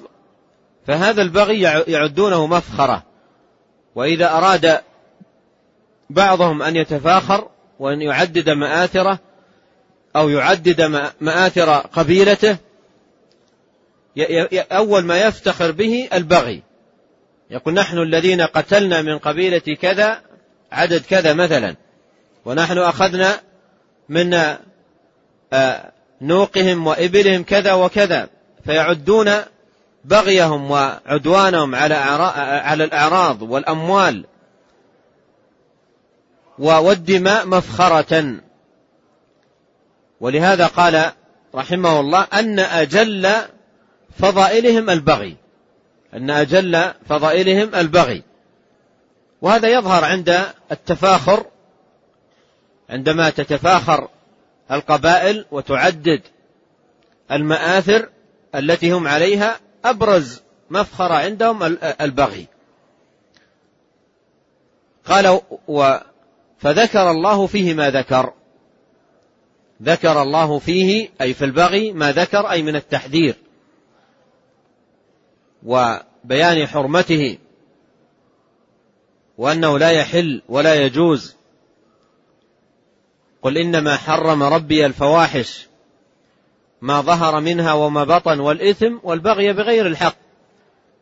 فهذا 0.88 1.22
البغي 1.22 1.62
يعدونه 1.88 2.48
مفخرة. 2.48 3.04
وإذا 3.96 4.32
أراد 4.32 4.82
بعضهم 6.10 6.62
أن 6.62 6.76
يتفاخر 6.76 7.50
وأن 7.80 8.02
يعدد 8.02 8.50
مآثره 8.50 9.20
أو 10.16 10.30
يعدد 10.30 11.12
مآثر 11.22 11.70
قبيلته 11.72 12.58
أول 14.72 15.04
ما 15.04 15.22
يفتخر 15.22 15.72
به 15.72 16.10
البغي. 16.14 16.64
يقول 17.52 17.74
نحن 17.74 17.98
الذين 17.98 18.42
قتلنا 18.42 19.02
من 19.02 19.18
قبيلة 19.18 19.76
كذا 19.82 20.22
عدد 20.72 21.02
كذا 21.02 21.34
مثلا. 21.34 21.76
ونحن 22.46 22.78
أخذنا 22.78 23.40
من 24.10 24.38
نوقهم 26.22 26.88
وإبلهم 26.88 27.44
كذا 27.44 27.74
وكذا. 27.74 28.30
فيعدون 28.66 29.32
بغيهم 30.06 30.72
وعدوانهم 30.72 31.76
على 31.76 31.96
على 31.96 32.84
الأعراض 32.84 33.42
والأموال. 33.42 34.26
والدماء 36.60 37.48
مفخرة. 37.48 38.36
ولهذا 40.20 40.68
قال 40.68 41.12
رحمه 41.56 42.00
الله 42.00 42.28
أن 42.34 42.60
أجل 42.60 43.32
فضائلهم 44.20 44.90
البغي. 44.90 45.36
أن 46.14 46.30
أجل 46.30 46.94
فضائلهم 47.10 47.76
البغي. 47.76 48.24
وهذا 49.42 49.68
يظهر 49.68 50.06
عند 50.06 50.46
التفاخر. 50.72 51.46
عندما 52.90 53.30
تتفاخر 53.30 54.10
القبائل 54.72 55.46
وتعدد 55.52 56.22
المآثر 57.32 58.10
التي 58.56 58.92
هم 58.92 59.08
عليها 59.08 59.60
أبرز 59.86 60.42
مفخرة 60.70 61.14
عندهم 61.14 61.78
البغي. 62.02 62.48
قال 65.06 65.42
فذكر 66.60 67.12
الله 67.12 67.48
فيه 67.48 67.74
ما 67.74 67.90
ذكر. 67.90 68.34
ذكر 69.84 70.22
الله 70.22 70.60
فيه 70.60 71.10
أي 71.22 71.34
في 71.34 71.46
البغي 71.46 71.92
ما 71.92 72.12
ذكر 72.12 72.52
أي 72.52 72.64
من 72.64 72.76
التحذير. 72.76 73.36
وبيان 75.66 76.68
حرمته 76.68 77.38
وأنه 79.38 79.80
لا 79.80 79.92
يحل 79.92 80.42
ولا 80.50 80.76
يجوز. 80.76 81.36
قل 83.42 83.58
إنما 83.58 83.98
حرم 83.98 84.44
ربي 84.44 84.86
الفواحش 84.86 85.68
ما 86.82 87.02
ظهر 87.02 87.40
منها 87.42 87.74
وما 87.74 88.04
بطن 88.04 88.40
والإثم 88.40 88.98
والبغي 89.04 89.54
بغير 89.54 89.88
الحق 89.88 90.16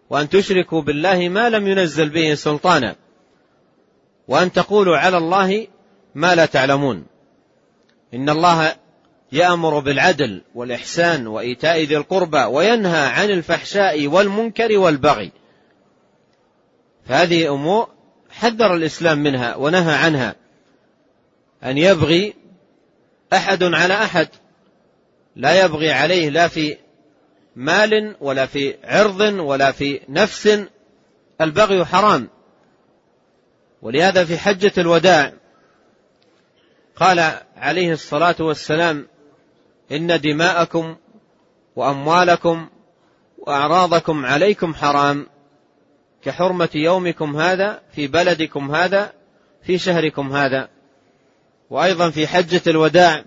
وأن 0.10 0.30
تشركوا 0.30 0.82
بالله 0.82 1.30
ما 1.30 1.50
لم 1.50 1.68
ينزل 1.68 2.10
به 2.10 2.34
سلطانا. 2.34 2.96
وأن 4.27 4.51
تقولوا 4.51 4.97
على 4.97 5.17
الله 5.17 5.67
ما 6.15 6.35
لا 6.35 6.45
تعلمون. 6.45 7.05
إن 8.13 8.29
الله 8.29 8.75
يأمر 9.31 9.79
بالعدل 9.79 10.41
والإحسان 10.55 11.27
وإيتاء 11.27 11.83
ذي 11.83 11.97
القربى 11.97 12.43
وينهى 12.43 13.05
عن 13.07 13.29
الفحشاء 13.29 14.07
والمنكر 14.07 14.77
والبغي. 14.77 15.31
فهذه 17.05 17.53
أمور 17.53 17.89
حذر 18.29 18.73
الإسلام 18.73 19.17
منها 19.17 19.55
ونهى 19.55 19.95
عنها. 19.95 20.35
أن 21.63 21.77
يبغي 21.77 22.33
أحد 23.33 23.63
على 23.63 23.93
أحد. 23.93 24.27
لا 25.35 25.65
يبغي 25.65 25.91
عليه 25.91 26.29
لا 26.29 26.47
في 26.47 26.77
مال 27.55 28.15
ولا 28.21 28.45
في 28.45 28.75
عرض 28.83 29.19
ولا 29.21 29.71
في 29.71 29.99
نفس. 30.09 30.59
البغي 31.41 31.85
حرام. 31.85 32.29
ولهذا 33.81 34.25
في 34.25 34.38
حجة 34.38 34.71
الوداع 34.77 35.33
قال 36.95 37.39
عليه 37.57 37.91
الصلاة 37.91 38.35
والسلام 38.39 39.07
إن 39.91 40.21
دماءكم 40.21 40.95
وأموالكم 41.75 42.69
وأعراضكم 43.38 44.25
عليكم 44.25 44.73
حرام 44.73 45.27
كحرمة 46.23 46.69
يومكم 46.75 47.38
هذا 47.38 47.81
في 47.95 48.07
بلدكم 48.07 48.75
هذا 48.75 49.13
في 49.63 49.77
شهركم 49.77 50.33
هذا. 50.33 50.69
وأيضا 51.69 52.09
في 52.09 52.27
حجة 52.27 52.61
الوداع 52.67 53.23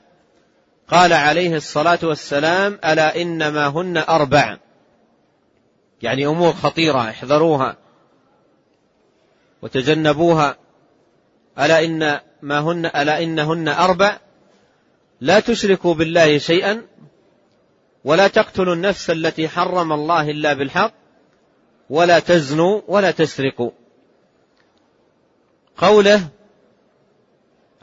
قال 0.88 1.12
عليه 1.12 1.56
الصلاة 1.56 1.98
والسلام 2.02 2.78
ألا 2.84 3.22
إنما 3.22 3.66
هن 3.66 3.96
أربع. 3.96 4.56
يعني 6.02 6.26
أمور 6.26 6.52
خطيرة 6.52 7.10
احذروها. 7.10 7.76
وتجنبوها. 9.62 10.56
ألا 11.58 11.84
إن 11.84 12.20
ما 12.42 12.60
هن 12.60 12.86
ألا 12.86 13.22
إنهن 13.22 13.68
أربع. 13.68 14.18
لا 15.20 15.40
تشركوا 15.40 15.94
بالله 15.94 16.38
شيئا 16.38 16.82
ولا 18.04 18.28
تقتلوا 18.28 18.74
النفس 18.74 19.10
التي 19.10 19.48
حرم 19.48 19.92
الله 19.92 20.30
إلا 20.30 20.52
بالحق 20.52 20.92
ولا 21.90 22.18
تزنوا 22.18 22.80
ولا 22.88 23.10
تسرقوا. 23.10 23.70
قوله 25.76 26.28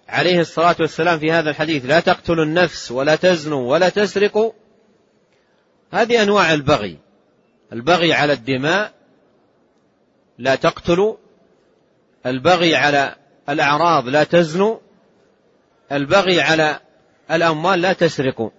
عليه 0.08 0.40
الصلاة 0.40 0.76
والسلام 0.80 1.20
في 1.20 1.32
هذا 1.32 1.50
الحديث 1.50 1.86
لا 1.86 2.00
تقتلوا 2.00 2.46
النفس 2.46 2.92
ولا 2.92 3.16
تزنوا 3.16 3.72
ولا 3.72 3.90
تسرقوا. 3.90 4.52
هذه 5.92 6.24
أنواع 6.24 6.54
البغي. 6.54 6.98
البغي 7.74 8.14
على 8.14 8.34
الدماء 8.34 8.94
لا 10.38 10.56
تقتلوا 10.56 11.16
البغي 12.26 12.76
على 12.76 13.16
الأعراض 13.50 14.08
لا 14.08 14.24
تزنوا 14.24 14.78
البغي 15.92 16.42
على 16.42 16.80
الأموال 17.32 17.82
لا 17.82 17.94
تسرقوا. 17.94 18.50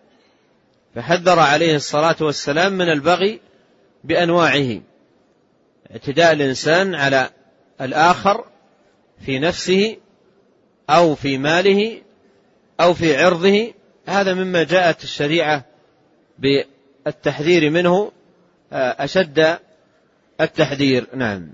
فحذر 0.94 1.38
عليه 1.38 1.76
الصلاة 1.76 2.16
والسلام 2.20 2.72
من 2.72 2.88
البغي 2.88 3.40
بأنواعه. 4.04 4.80
اعتداء 5.90 6.32
الإنسان 6.32 6.94
على 6.94 7.30
الآخر 7.80 8.44
في 9.26 9.38
نفسه 9.38 9.96
أو 10.90 11.14
في 11.14 11.38
ماله 11.38 12.02
أو 12.80 12.94
في 12.94 13.16
عرضه. 13.16 13.72
هذا 14.06 14.34
مما 14.34 14.62
جاءت 14.64 15.04
الشريعة 15.04 15.64
بالتحذير 16.38 17.70
منه 17.70 18.12
آه، 18.72 19.04
أشد 19.04 19.58
التحذير. 20.40 21.06
نعم. 21.14 21.52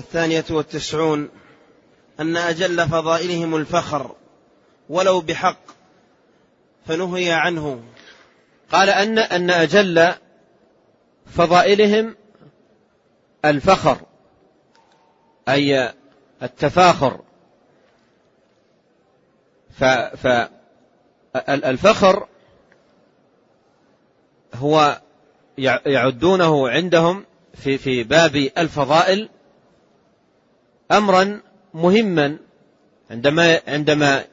الثانية 0.00 0.44
والتسعون 0.50 1.28
أن 2.20 2.36
أجل 2.36 2.88
فضائلهم 2.88 3.56
الفخر 3.56 4.14
ولو 4.88 5.20
بحق 5.20 5.60
فنهي 6.86 7.32
عنه. 7.32 7.82
قال 8.72 8.90
أن 8.90 9.18
أن 9.18 9.50
أجل 9.50 10.12
فضائلهم 11.26 12.16
الفخر 13.44 14.00
أي 15.48 15.92
التفاخر. 16.42 17.20
فالفخر 21.34 22.26
هو 24.54 25.00
يعدونه 25.86 26.68
عندهم 26.68 27.24
في 27.54 27.78
في 27.78 28.02
باب 28.02 28.36
الفضائل 28.36 29.28
امرا 30.92 31.40
مهما 31.74 32.38
عندما 33.10 33.60
عندما 33.68 34.24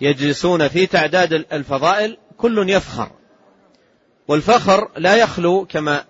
يجلسون 0.00 0.68
في 0.68 0.86
تعداد 0.86 1.32
الفضائل 1.32 2.16
كل 2.36 2.70
يفخر. 2.70 3.10
والفخر 4.28 4.90
لا 4.96 5.16
يخلو 5.16 5.66
كما 5.66 6.04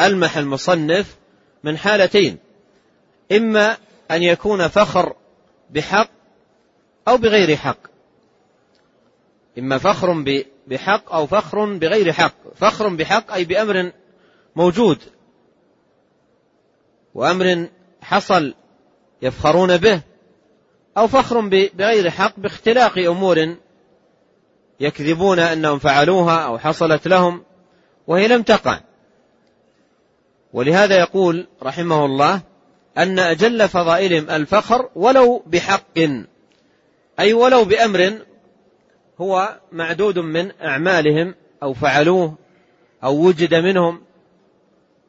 ألمح 0.00 0.36
المصنف 0.36 1.16
من 1.64 1.78
حالتين. 1.78 2.38
إما 3.32 3.76
أن 4.10 4.22
يكون 4.22 4.68
فخر 4.68 5.16
بحق 5.70 6.10
أو 7.08 7.16
بغير 7.16 7.56
حق. 7.56 7.78
إما 9.58 9.78
فخر 9.78 10.24
بحق 10.66 11.12
أو 11.12 11.26
فخر 11.26 11.64
بغير 11.64 12.12
حق. 12.12 12.34
فخر 12.54 12.88
بحق 12.88 13.32
أي 13.32 13.44
بأمر 13.44 13.92
موجود. 14.56 14.98
وأمر 17.14 17.68
حصل 18.00 18.54
يفخرون 19.22 19.76
به 19.76 20.00
أو 20.98 21.08
فخر 21.08 21.40
بغير 21.74 22.10
حق 22.10 22.32
باختلاق 22.36 22.98
أمور 22.98 23.56
يكذبون 24.80 25.38
أنهم 25.38 25.78
فعلوها 25.78 26.38
أو 26.38 26.58
حصلت 26.58 27.08
لهم 27.08 27.42
وهي 28.06 28.28
لم 28.28 28.42
تقع. 28.42 28.80
ولهذا 30.52 30.98
يقول 30.98 31.46
رحمه 31.62 32.04
الله 32.04 32.40
أن 32.98 33.18
أجل 33.18 33.68
فضائلهم 33.68 34.30
الفخر 34.30 34.88
ولو 34.94 35.42
بحق 35.46 35.98
أي 37.20 37.32
ولو 37.32 37.64
بأمر 37.64 38.18
هو 39.20 39.60
معدود 39.72 40.18
من 40.18 40.50
أعمالهم 40.62 41.34
أو 41.62 41.74
فعلوه 41.74 42.34
أو 43.04 43.26
وجد 43.26 43.54
منهم 43.54 44.02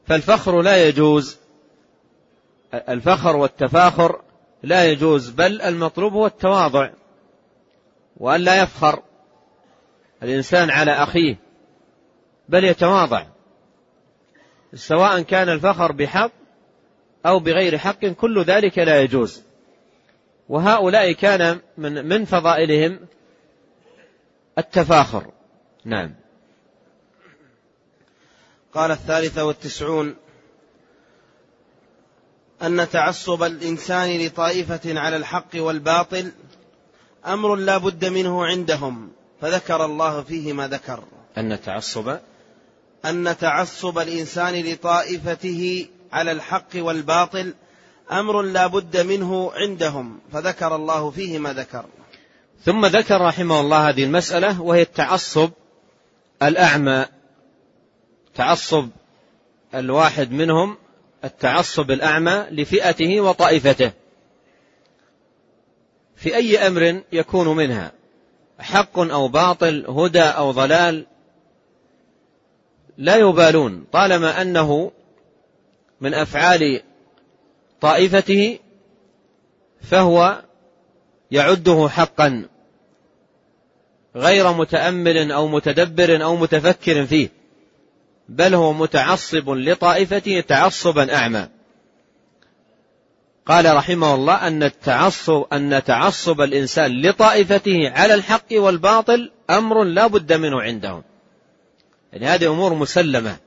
فالفخر 0.06 0.62
لا 0.62 0.88
يجوز. 0.88 1.38
الفخر 2.90 3.36
والتفاخر 3.36 4.22
لا 4.64 4.86
يجوز 4.86 5.30
بل 5.30 5.62
المطلوب 5.62 6.14
هو 6.14 6.26
التواضع 6.26 6.90
وأن 8.18 8.42
لا 8.42 8.62
يفخر. 8.62 9.04
الإنسان 10.24 10.70
على 10.70 10.92
أخيه 10.92 11.38
بل 12.50 12.64
يتواضع 12.64 13.26
سواء 14.74 15.22
كان 15.22 15.50
الفخر 15.50 15.92
بحق 15.92 16.32
أو 17.26 17.40
بغير 17.40 17.78
حق 17.78 18.06
كل 18.06 18.44
ذلك 18.44 18.80
لا 18.80 19.02
يجوز. 19.02 19.44
وهؤلاء 20.50 21.12
كان 21.12 21.60
من 21.78 22.06
من 22.06 22.26
فضائلهم 22.26 23.00
التفاخر. 24.58 25.32
نعم. 25.86 26.16
قال 28.74 28.92
الثالثة 28.92 29.46
والتسعون 29.46 30.16
أن 32.62 32.90
تعصب 32.90 33.44
الإنسان 33.44 34.26
لطائفة 34.26 35.00
على 35.00 35.16
الحق 35.16 35.50
والباطل 35.56 36.32
أمر 37.26 37.56
لا 37.56 37.78
بد 37.78 38.06
منه 38.06 38.46
عندهم 38.46 39.10
فذكر 39.42 39.86
الله 39.86 40.24
فيه 40.24 40.54
ما 40.54 40.68
ذكر. 40.68 41.04
أن 41.38 41.62
تعصب؟ 41.62 42.18
أن 43.06 43.38
تعصب 43.38 44.00
الإنسان 44.00 44.54
لطائفته 44.54 45.88
على 46.14 46.32
الحق 46.32 46.70
والباطل 46.76 47.54
أمر 48.12 48.42
لا 48.42 48.68
بد 48.68 48.98
منه 48.98 49.52
عندهم 49.56 50.20
فذكر 50.34 50.76
الله 50.76 51.12
فيه 51.12 51.40
ما 51.40 51.54
ذكر. 51.54 51.86
ثم 52.66 52.86
ذكر 52.86 53.22
رحمه 53.22 53.60
الله 53.60 53.90
هذه 53.90 54.04
المسألة 54.04 54.62
وهي 54.62 54.82
التعصب 54.82 55.50
الأعمى 56.44 57.06
تعصب 58.36 58.90
الواحد 59.76 60.32
منهم 60.32 60.78
التعصب 61.24 61.92
الأعمى 61.92 62.46
لفئته 62.52 63.22
وطائفته. 63.22 63.92
في 66.16 66.36
أي 66.36 66.68
أمر 66.68 67.02
يكون 67.12 67.56
منها؟ 67.56 67.92
حق 68.60 69.00
أو 69.00 69.28
باطل 69.28 69.86
هدى 69.88 70.22
أو 70.22 70.52
ضلال؟ 70.52 71.06
لا 72.98 73.16
يبالون 73.16 73.86
طالما 73.92 74.42
أنه 74.42 74.92
من 76.02 76.14
أفعال 76.14 76.82
طائفته 77.82 78.60
فهو 79.82 80.42
يعده 81.32 81.90
حقا 81.90 82.46
غير 84.16 84.54
متأمل 84.54 85.32
أو 85.32 85.48
متدبر 85.48 86.24
أو 86.24 86.36
متفكر 86.36 87.06
فيه. 87.06 87.37
بل 88.30 88.56
هو 88.56 88.74
متعصب 88.74 89.50
لطائفته 89.50 90.42
تعصبا 90.48 91.16
أعمى. 91.16 91.48
قال 93.46 93.76
رحمه 93.76 94.16
الله 94.16 94.48
أن 94.48 94.64
التعصب 94.64 95.46
أن 95.54 95.84
تعصب 95.84 96.42
الإنسان 96.42 97.02
لطائفته 97.02 97.90
على 97.90 98.14
الحق 98.14 98.46
والباطل 98.52 99.32
أمر 99.50 99.84
لا 99.84 100.08
بد 100.08 100.34
منه 100.34 100.62
عندهم. 100.62 101.04
يعني 102.14 102.26
هذه 102.26 102.52
أمور 102.52 102.74
مسلمة. 102.74 103.38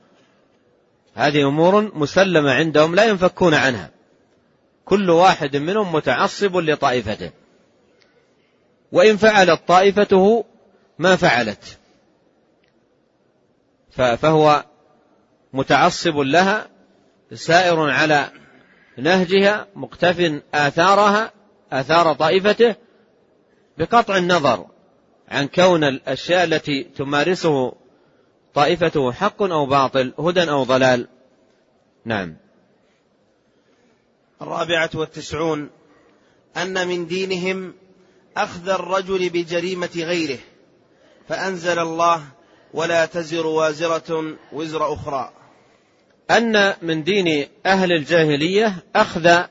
هذه 1.15 1.47
أمور 1.47 1.97
مسلمة 1.97 2.51
عندهم 2.51 2.95
لا 2.95 3.03
ينفكون 3.03 3.53
عنها. 3.53 3.89
كل 4.85 5.09
واحد 5.09 5.57
منهم 5.57 5.95
متعصب 5.95 6.57
لطائفته. 6.57 7.31
وإن 8.91 9.17
فعلت 9.17 9.61
طائفته 9.67 10.45
ما 10.99 11.15
فعلت. 11.15 11.77
فهو 13.91 14.63
متعصب 15.53 16.17
لها 16.17 16.67
سائر 17.33 17.89
على 17.89 18.31
نهجها 18.97 19.67
مقتف 19.75 20.41
آثارها 20.53 21.31
آثار 21.71 22.13
طائفته 22.13 22.75
بقطع 23.77 24.17
النظر 24.17 24.65
عن 25.27 25.47
كون 25.47 25.83
الأشياء 25.83 26.43
التي 26.43 26.83
تمارسه 26.83 27.73
طائفته 28.53 29.11
حق 29.11 29.41
أو 29.41 29.65
باطل 29.65 30.13
هدى 30.19 30.49
أو 30.49 30.63
ضلال. 30.63 31.07
نعم. 32.05 32.37
الرابعة 34.41 34.89
والتسعون 34.93 35.69
أن 36.57 36.87
من 36.87 37.07
دينهم 37.07 37.73
أخذ 38.37 38.69
الرجل 38.69 39.29
بجريمة 39.29 39.89
غيره 39.95 40.39
فأنزل 41.29 41.79
الله 41.79 42.23
ولا 42.73 43.05
تزر 43.05 43.47
وازرة 43.47 44.37
وزر 44.53 44.93
أخرى. 44.93 45.33
أن 46.37 46.73
من 46.81 47.03
دين 47.03 47.47
أهل 47.65 47.91
الجاهلية 47.91 48.75
أخذ 48.95 49.43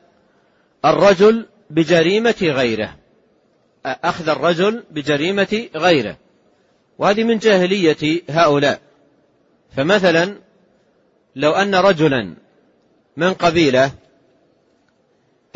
الرجل 0.85 1.47
بجريمة 1.71 2.37
غيره. 2.43 2.97
أخذ 3.87 4.29
الرجل 4.29 4.85
بجريمة 4.90 5.69
غيره. 5.77 6.16
وهذه 6.99 7.25
من 7.25 7.38
جاهلية 7.38 8.23
هؤلاء. 8.31 8.81
فمثلا 9.77 10.35
لو 11.37 11.53
أن 11.53 11.75
رجلا 11.75 12.35
من 13.16 13.35
قبيلة 13.35 13.90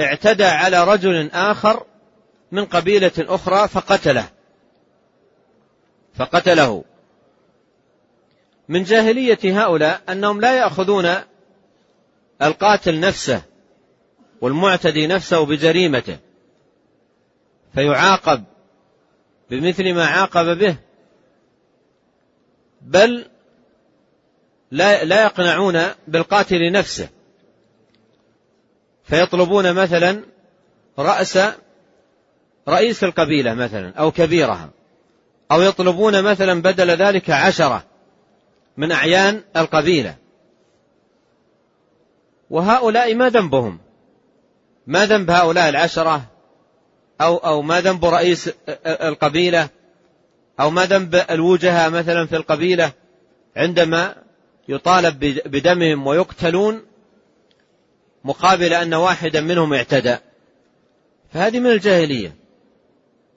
اعتدى 0.01 0.45
على 0.45 0.85
رجل 0.85 1.31
آخر 1.33 1.87
من 2.53 2.65
قبيلة 2.65 3.13
أخرى 3.19 3.69
فقتله. 3.69 4.29
فقتله. 6.15 6.85
من 8.69 8.83
جاهلية 8.83 9.39
هؤلاء 9.45 10.01
أنهم 10.09 10.41
لا 10.41 10.57
يأخذون 10.57 11.15
القاتل 12.43 13.01
نفسه 13.01 13.43
والمعتدي 14.41 15.07
نفسه 15.07 15.47
بجريمته 15.47 16.19
فيعاقب 17.75 18.45
بمثل 19.51 19.95
ما 19.95 20.07
عاقب 20.07 20.59
به 20.59 20.77
بل 22.83 23.27
لا 24.71 25.05
لا 25.05 25.23
يقنعون 25.23 25.83
بالقاتل 26.09 26.73
نفسه. 26.73 27.09
فيطلبون 29.05 29.73
مثلا 29.73 30.23
رأس 30.99 31.39
رئيس 32.69 33.05
القبيلة 33.05 33.55
مثلا 33.55 33.93
أو 33.99 34.11
كبيرها 34.11 34.71
أو 35.53 35.63
يطلبون 35.63 36.23
مثلا 36.23 36.63
بدل 36.63 36.91
ذلك 36.91 37.31
عشرة. 37.31 37.85
من 38.77 38.93
أعيان 38.93 39.43
القبيلة. 39.57 40.17
وهؤلاء 42.51 43.15
ما 43.15 43.29
ذنبهم؟ 43.29 43.79
ما 44.87 45.07
ذنب 45.07 45.31
هؤلاء 45.31 45.69
العشرة؟ 45.69 46.25
أو 47.21 47.37
أو 47.37 47.63
ما 47.63 47.81
ذنب 47.81 48.05
رئيس 48.05 48.51
القبيلة؟ 48.87 49.69
أو 50.61 50.71
ما 50.71 50.85
ذنب 50.85 51.15
الوجهاء 51.31 51.91
مثلا 51.91 52.27
في 52.27 52.37
القبيلة 52.37 52.93
عندما 53.57 54.15
يطالب 54.69 55.19
بدمهم 55.47 56.07
ويقتلون 56.07 56.83
مقابل 58.25 58.73
أن 58.73 58.95
واحدا 58.95 59.41
منهم 59.41 59.73
اعتدى؟ 59.73 60.17
فهذه 61.33 61.59
من 61.61 61.71
الجاهلية. 61.71 62.37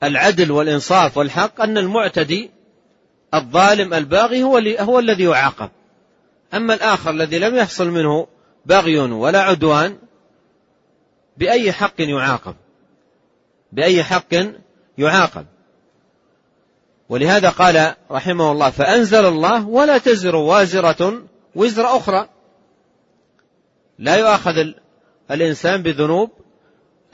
العدل 0.03 0.51
والإنصاف 0.51 1.17
والحق 1.17 1.61
أن 1.61 1.77
المعتدي 1.77 2.51
الظالم 3.33 3.93
الباغي 3.93 4.43
هو, 4.43 4.57
هو 4.79 4.99
الذي 4.99 5.23
يعاقب. 5.23 5.69
أما 6.53 6.73
الآخر 6.73 7.09
الذي 7.09 7.39
لم 7.39 7.55
يحصل 7.55 7.87
منه 7.87 8.27
بغي 8.65 8.99
ولا 8.99 9.41
عدوان 9.41 9.97
بأي 11.37 11.71
حق 11.71 12.01
يعاقب؟ 12.01 12.55
بأي 13.71 14.03
حق 14.03 14.33
يعاقب؟ 14.97 15.45
ولهذا 17.09 17.49
قال 17.49 17.95
رحمه 18.11 18.51
الله 18.51 18.69
فأنزل 18.69 19.25
الله 19.25 19.67
ولا 19.67 19.97
تزر 19.97 20.35
وازرة 20.35 21.23
وزر 21.55 21.85
أخرى. 21.85 22.29
لا 23.99 24.15
يؤاخذ 24.15 24.65
الإنسان 25.31 25.81
بذنوب 25.83 26.29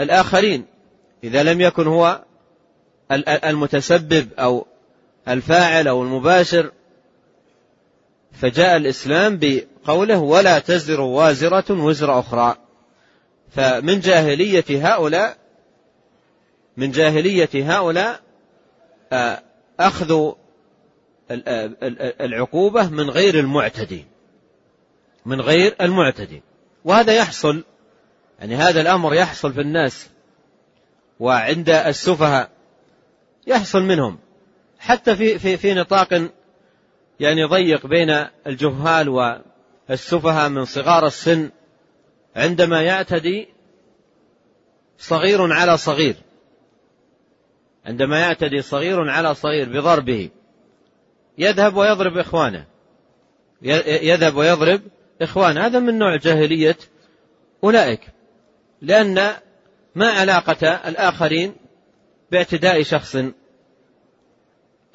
الآخرين 0.02 0.66
إذا 1.24 1.44
لم 1.44 1.62
يكن 1.62 1.88
هو 1.88 2.24
المتسبب 3.28 4.34
أو 4.40 4.68
الفاعل 5.28 5.88
أو 5.88 6.04
المباشر 6.04 6.72
فجاء 8.32 8.78
الإسلام 8.78 9.40
بقوله 9.42 10.20
ولا 10.20 10.60
تزر 10.60 11.02
وازرة 11.02 11.72
وزر 11.84 12.20
أخرى. 12.20 12.56
فمن 13.50 14.00
جاهلية 14.00 14.66
هؤلاء 14.70 15.38
من 16.78 16.92
جاهلية 16.92 17.50
هؤلاء 17.54 18.20
آه، 19.14 19.44
أخذ 19.80 20.34
العقوبة 22.22 22.90
من 22.90 23.10
غير 23.10 23.40
المعتدي 23.40 24.06
من 25.26 25.42
غير 25.42 25.76
المعتدي 25.82 26.44
وهذا 26.86 27.14
يحصل 27.14 27.64
يعني 28.40 28.56
هذا 28.56 28.82
الأمر 28.82 29.14
يحصل 29.14 29.54
في 29.54 29.62
الناس 29.62 30.10
وعند 31.20 31.70
السفهاء 31.70 32.50
يحصل 33.48 33.84
منهم. 33.84 34.20
حتى 34.84 35.16
في 35.16 35.40
في 35.40 35.58
في 35.58 35.74
نطاق 35.74 36.30
يعني 37.20 37.44
ضيق 37.44 37.88
بين 37.88 38.26
الجهال 38.48 39.10
والسفهاء 39.10 40.50
من 40.50 40.66
صغار 40.66 41.08
السن 41.08 41.50
عندما 42.36 42.82
يعتدي 42.82 43.48
صغير 44.98 45.54
على 45.54 45.78
صغير 45.78 46.16
عندما 47.86 48.20
يعتدي 48.20 48.62
صغير 48.62 49.10
على 49.10 49.36
صغير 49.36 49.70
بضربه 49.70 50.30
يذهب 51.38 51.76
ويضرب 51.76 52.18
إخوانه 52.18 52.66
يذهب 53.88 54.36
ويضرب 54.36 54.82
إخوانه 55.22 55.66
هذا 55.66 55.80
من 55.80 56.00
نوع 56.00 56.16
جاهلية 56.16 56.78
أولئك 57.64 58.02
لأن 58.82 59.34
ما 59.96 60.10
علاقة 60.10 60.68
الآخرين 60.68 61.56
باعتداء 62.32 62.84
شخص 62.84 63.18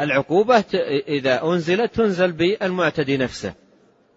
العقوبة 0.00 0.64
إذا 1.08 1.44
أنزلت 1.44 1.94
تنزل 1.94 2.32
بالمعتدي 2.32 3.16
نفسه 3.16 3.54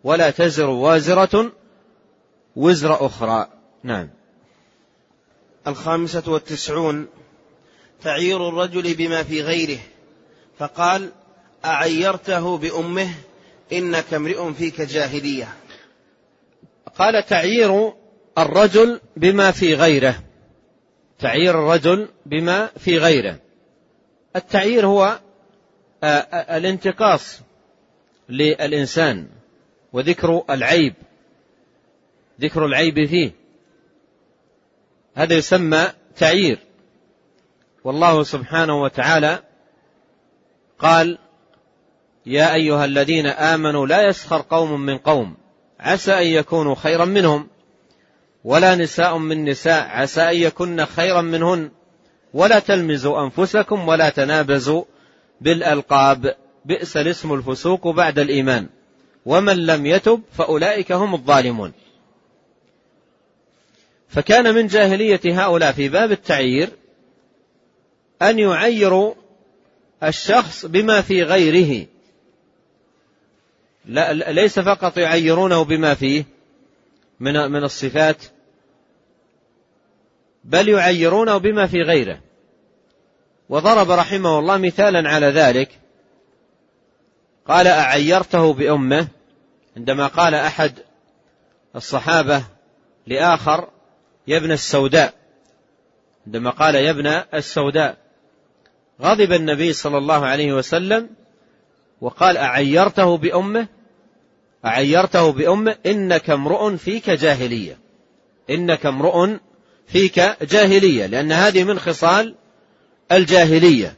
ولا 0.03 0.29
تزر 0.29 0.69
وازرة 0.69 1.51
وزر 2.55 3.05
أخرى. 3.05 3.47
نعم. 3.83 4.09
الخامسة 5.67 6.23
والتسعون 6.27 7.07
تعيير 8.01 8.49
الرجل 8.49 8.93
بما 8.93 9.23
في 9.23 9.41
غيره 9.41 9.79
فقال 10.59 11.11
أعيرته 11.65 12.57
بأمه 12.57 13.09
إنك 13.73 14.13
امرئ 14.13 14.53
فيك 14.53 14.81
جاهلية. 14.81 15.47
قال 16.95 17.25
تعيير 17.25 17.93
الرجل 18.37 18.99
بما 19.17 19.51
في 19.51 19.75
غيره. 19.75 20.15
تعيير 21.19 21.59
الرجل 21.59 22.07
بما 22.25 22.69
في 22.77 22.97
غيره. 22.97 23.39
التعيير 24.35 24.85
هو 24.85 25.19
الانتقاص 26.03 27.41
للإنسان 28.29 29.27
وذكر 29.93 30.43
العيب 30.49 30.93
ذكر 32.41 32.65
العيب 32.65 33.05
فيه. 33.05 33.31
هذا 35.15 35.35
يسمى 35.35 35.87
تعيير. 36.15 36.59
والله 37.83 38.23
سبحانه 38.23 38.81
وتعالى 38.81 39.43
قال 40.79 41.17
يا 42.25 42.53
أيها 42.53 42.85
الذين 42.85 43.25
آمنوا 43.25 43.87
لا 43.87 44.07
يسخر 44.07 44.45
قوم 44.49 44.81
من 44.81 44.97
قوم 44.97 45.37
عسى 45.79 46.13
أن 46.13 46.27
يكونوا 46.27 46.75
خيرا 46.75 47.05
منهم 47.05 47.47
ولا 48.43 48.75
نساء 48.75 49.17
من 49.17 49.45
نساء 49.45 49.87
عسى 49.89 50.21
أن 50.21 50.35
يكن 50.35 50.85
خيرا 50.85 51.21
منهن 51.21 51.71
ولا 52.33 52.59
تلمزوا 52.59 53.23
أنفسكم 53.23 53.87
ولا 53.87 54.09
تنابزوا 54.09 54.83
بالألقاب 55.41 56.35
بئس 56.65 56.97
الاسم 56.97 57.33
الفسوق 57.33 57.87
بعد 57.87 58.19
الإيمان. 58.19 58.69
ومن 59.25 59.65
لم 59.65 59.85
يتب 59.85 60.21
فأولئك 60.37 60.91
هم 60.91 61.13
الظالمون. 61.13 61.73
فكان 64.09 64.55
من 64.55 64.67
جاهلية 64.67 65.21
هؤلاء 65.25 65.71
في 65.71 65.89
باب 65.89 66.11
التعيير 66.11 66.69
أن 68.21 68.39
يعيروا 68.39 69.13
الشخص 70.03 70.65
بما 70.65 71.01
في 71.01 71.23
غيره. 71.23 71.87
لا 73.85 74.13
ليس 74.13 74.59
فقط 74.59 74.97
يعيرونه 74.97 75.63
بما 75.63 75.93
فيه 75.93 76.25
من 77.19 77.33
من 77.51 77.63
الصفات 77.63 78.23
بل 80.43 80.69
يعيرونه 80.69 81.37
بما 81.37 81.67
في 81.67 81.81
غيره. 81.81 82.19
وضرب 83.51 83.91
رحمه 83.91 84.39
الله 84.39 84.57
مثالا 84.57 85.09
على 85.09 85.27
ذلك. 85.27 85.69
قال 87.47 87.67
أعيرته 87.67 88.53
بأمه 88.53 89.07
عندما 89.77 90.07
قال 90.07 90.35
أحد 90.35 90.73
الصحابة 91.75 92.43
لآخر 93.07 93.69
يا 94.27 94.37
ابن 94.37 94.51
السوداء. 94.51 95.13
عندما 96.25 96.49
قال 96.49 96.75
يا 96.75 96.89
ابن 96.91 97.07
السوداء. 97.33 97.97
غضب 99.01 99.31
النبي 99.31 99.73
صلى 99.73 99.97
الله 99.97 100.25
عليه 100.25 100.53
وسلم 100.53 101.09
وقال 102.01 102.37
أعيرته 102.37 103.17
بأمه؟ 103.17 103.67
أعيرته 104.65 105.31
بأمه؟ 105.31 105.75
إنك 105.85 106.29
امرؤ 106.29 106.75
فيك 106.75 107.09
جاهلية. 107.09 107.77
إنك 108.49 108.85
امرؤ 108.85 109.29
فيك 109.87 110.19
جاهلية. 110.41 111.05
لأن 111.05 111.31
هذه 111.31 111.63
من 111.63 111.79
خصال 111.79 112.35
الجاهلية. 113.11 113.95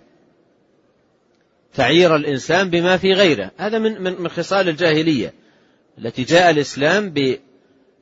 تعيير 1.74 2.16
الإنسان 2.16 2.70
بما 2.70 2.98
في 2.98 3.14
غيره. 3.14 3.52
هذا 3.58 3.80
من 3.80 4.02
من 4.22 4.28
خصال 4.28 4.70
الجاهلية 4.70 5.34
التي 5.98 6.24
جاء 6.24 6.50
الإسلام 6.50 7.14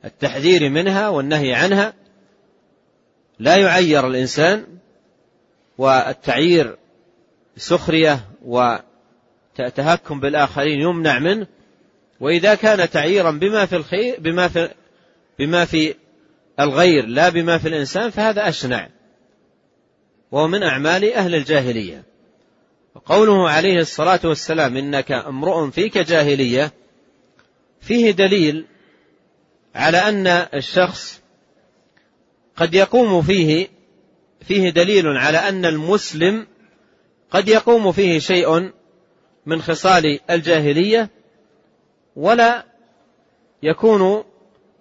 بالتحذير 0.04 0.70
منها 0.70 1.08
والنهي 1.08 1.54
عنها. 1.54 1.94
لا 3.38 3.56
يعير 3.56 4.06
الإنسان 4.06 4.66
والتعيير 5.78 6.76
سخرية 7.56 8.20
وتهكم 8.44 10.20
بالآخرين 10.20 10.80
يمنع 10.80 11.18
منه. 11.18 11.46
وإذا 12.20 12.54
كان 12.54 12.90
تعييرا 12.90 13.30
بما 13.30 13.66
في 13.66 13.76
الخير 13.76 14.16
بما 14.20 14.48
في 14.48 14.68
بما 15.38 15.64
في 15.64 15.94
الغير 16.60 17.06
لا 17.06 17.28
بما 17.28 17.58
في 17.58 17.68
الإنسان 17.68 18.10
فهذا 18.10 18.48
أشنع. 18.48 18.88
وهو 20.32 20.48
من 20.48 20.62
أعمال 20.62 21.12
أهل 21.12 21.34
الجاهلية. 21.34 22.04
وقوله 22.94 23.50
عليه 23.50 23.78
الصلاة 23.78 24.20
والسلام 24.24 24.76
إنك 24.76 25.12
امرؤ 25.12 25.70
فيك 25.70 25.98
جاهلية 25.98 26.72
فيه 27.80 28.10
دليل 28.10 28.66
على 29.74 29.98
أن 29.98 30.26
الشخص 30.26 31.20
قد 32.56 32.74
يقوم 32.74 33.22
فيه 33.22 33.68
فيه 34.40 34.70
دليل 34.70 35.06
على 35.06 35.38
أن 35.38 35.64
المسلم 35.64 36.46
قد 37.30 37.48
يقوم 37.48 37.92
فيه 37.92 38.18
شيء 38.18 38.70
من 39.46 39.62
خصال 39.62 40.20
الجاهلية 40.30 41.10
ولا 42.16 42.66
يكون 43.62 44.24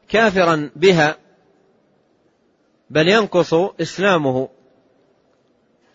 كافرا 0.10 0.70
بها 0.76 1.18
بل 2.90 3.08
ينقص 3.08 3.54
إسلامه. 3.54 4.50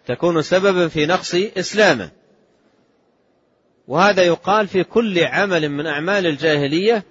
تكون 0.07 0.43
سببا 0.43 0.89
في 0.89 1.07
نقص 1.07 1.35
إسلامه. 1.35 2.11
وهذا 3.89 4.23
يقال 4.23 4.69
في 4.69 4.85
كل 4.85 5.25
عمل 5.25 5.69
من 5.69 5.87
أعمال 5.87 6.27
الجاهلية 6.27 7.05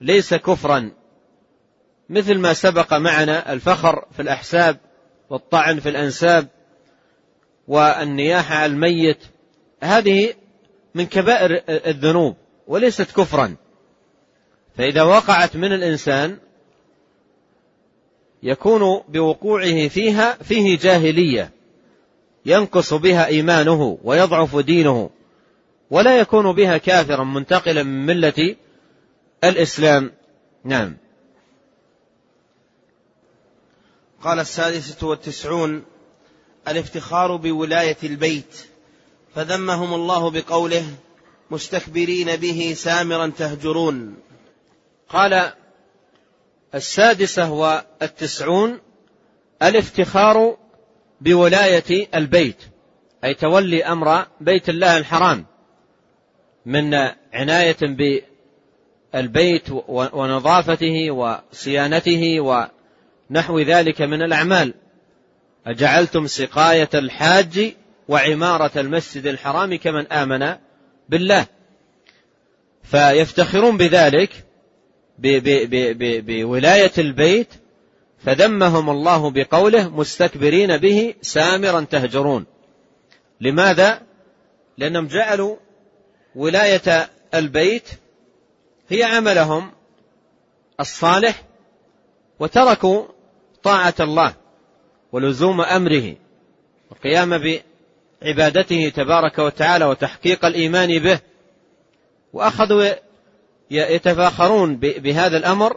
ليس 0.00 0.34
كفرا 0.34 0.90
مثل 2.08 2.38
ما 2.38 2.52
سبق 2.52 2.94
معنا 2.94 3.52
الفخر 3.52 4.04
في 4.12 4.22
الأحساب 4.22 4.76
والطعن 5.30 5.80
في 5.80 5.88
الأنساب 5.88 6.48
والنياحة 7.68 8.54
على 8.54 8.72
الميت. 8.72 9.18
هذه 9.82 10.34
من 10.94 11.06
كبائر 11.06 11.62
الذنوب 11.68 12.36
وليست 12.66 13.10
كفرا. 13.20 13.56
فإذا 14.76 15.02
وقعت 15.02 15.56
من 15.56 15.72
الإنسان 15.72 16.38
يكون 18.42 19.02
بوقوعه 19.08 19.88
فيها 19.88 20.32
فيه 20.32 20.78
جاهلية. 20.78 21.57
ينقص 22.46 22.94
بها 22.94 23.26
إيمانه 23.26 23.98
ويضعف 24.04 24.56
دينه 24.56 25.10
ولا 25.90 26.18
يكون 26.18 26.52
بها 26.52 26.78
كافرا 26.78 27.24
منتقلا 27.24 27.82
من 27.82 28.06
ملة 28.06 28.56
الإسلام. 29.44 30.12
نعم. 30.64 30.96
قال 34.22 34.38
السادسة 34.38 35.06
والتسعون 35.06 35.84
الافتخار 36.68 37.36
بولاية 37.36 37.96
البيت. 38.04 38.66
فذمهم 39.34 39.94
الله 39.94 40.30
بقوله 40.30 40.84
مستكبرين 41.50 42.36
به 42.36 42.74
سامرا 42.76 43.32
تهجرون. 43.38 44.16
قال 45.08 45.52
السادسة 46.74 47.52
والتسعون 47.52 48.80
الافتخار 49.62 50.56
بولاية 51.20 52.08
البيت 52.14 52.56
أي 53.24 53.34
تولي 53.34 53.84
أمر 53.84 54.26
بيت 54.40 54.68
الله 54.68 54.98
الحرام 54.98 55.46
من 56.66 56.94
عناية 57.32 57.76
بالبيت 59.14 59.64
ونظافته 59.88 61.10
وصيانته 61.10 62.40
ونحو 62.40 63.60
ذلك 63.60 64.02
من 64.02 64.22
الأعمال. 64.22 64.74
أجعلتم 65.66 66.26
سقاية 66.26 66.88
الحاج 66.94 67.72
وعمارة 68.08 68.80
المسجد 68.80 69.26
الحرام 69.26 69.74
كمن 69.74 70.06
آمن 70.06 70.54
بالله. 71.08 71.46
فيفتخرون 72.82 73.76
بذلك 73.76 74.30
بولاية 75.18 76.92
البيت 76.98 77.48
فذمهم 78.18 78.90
الله 78.90 79.30
بقوله 79.30 79.88
مستكبرين 79.88 80.76
به 80.76 81.14
سامرا 81.22 81.80
تهجرون. 81.80 82.46
لماذا؟ 83.40 84.02
لأنهم 84.78 85.06
جعلوا 85.06 85.56
ولاية 86.34 87.08
البيت 87.34 87.88
هي 88.88 89.02
عملهم 89.02 89.70
الصالح 90.80 91.42
وتركوا 92.38 93.04
طاعة 93.62 93.94
الله 94.00 94.34
ولزوم 95.12 95.60
أمره 95.60 96.16
والقيام 96.90 97.58
بعبادته 98.22 98.88
تبارك 98.88 99.38
وتعالى 99.38 99.84
وتحقيق 99.84 100.44
الإيمان 100.44 100.98
به. 100.98 101.20
وأخذوا 102.32 102.84
يتفاخرون 103.70 104.76
بهذا 104.76 105.36
الأمر 105.36 105.76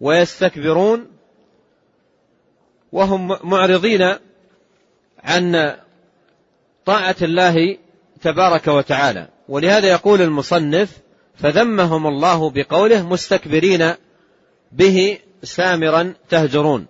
ويستكبرون 0.00 1.13
وهم 2.94 3.38
معرضين 3.44 4.14
عن 5.24 5.76
طاعة 6.84 7.16
الله 7.22 7.78
تبارك 8.22 8.68
وتعالى. 8.68 9.28
ولهذا 9.48 9.88
يقول 9.88 10.22
المصنف 10.22 10.98
فذمهم 11.34 12.06
الله 12.06 12.50
بقوله 12.50 13.08
مستكبرين 13.08 13.94
به 14.72 15.18
سامرا 15.42 16.14
تهجرون. 16.28 16.86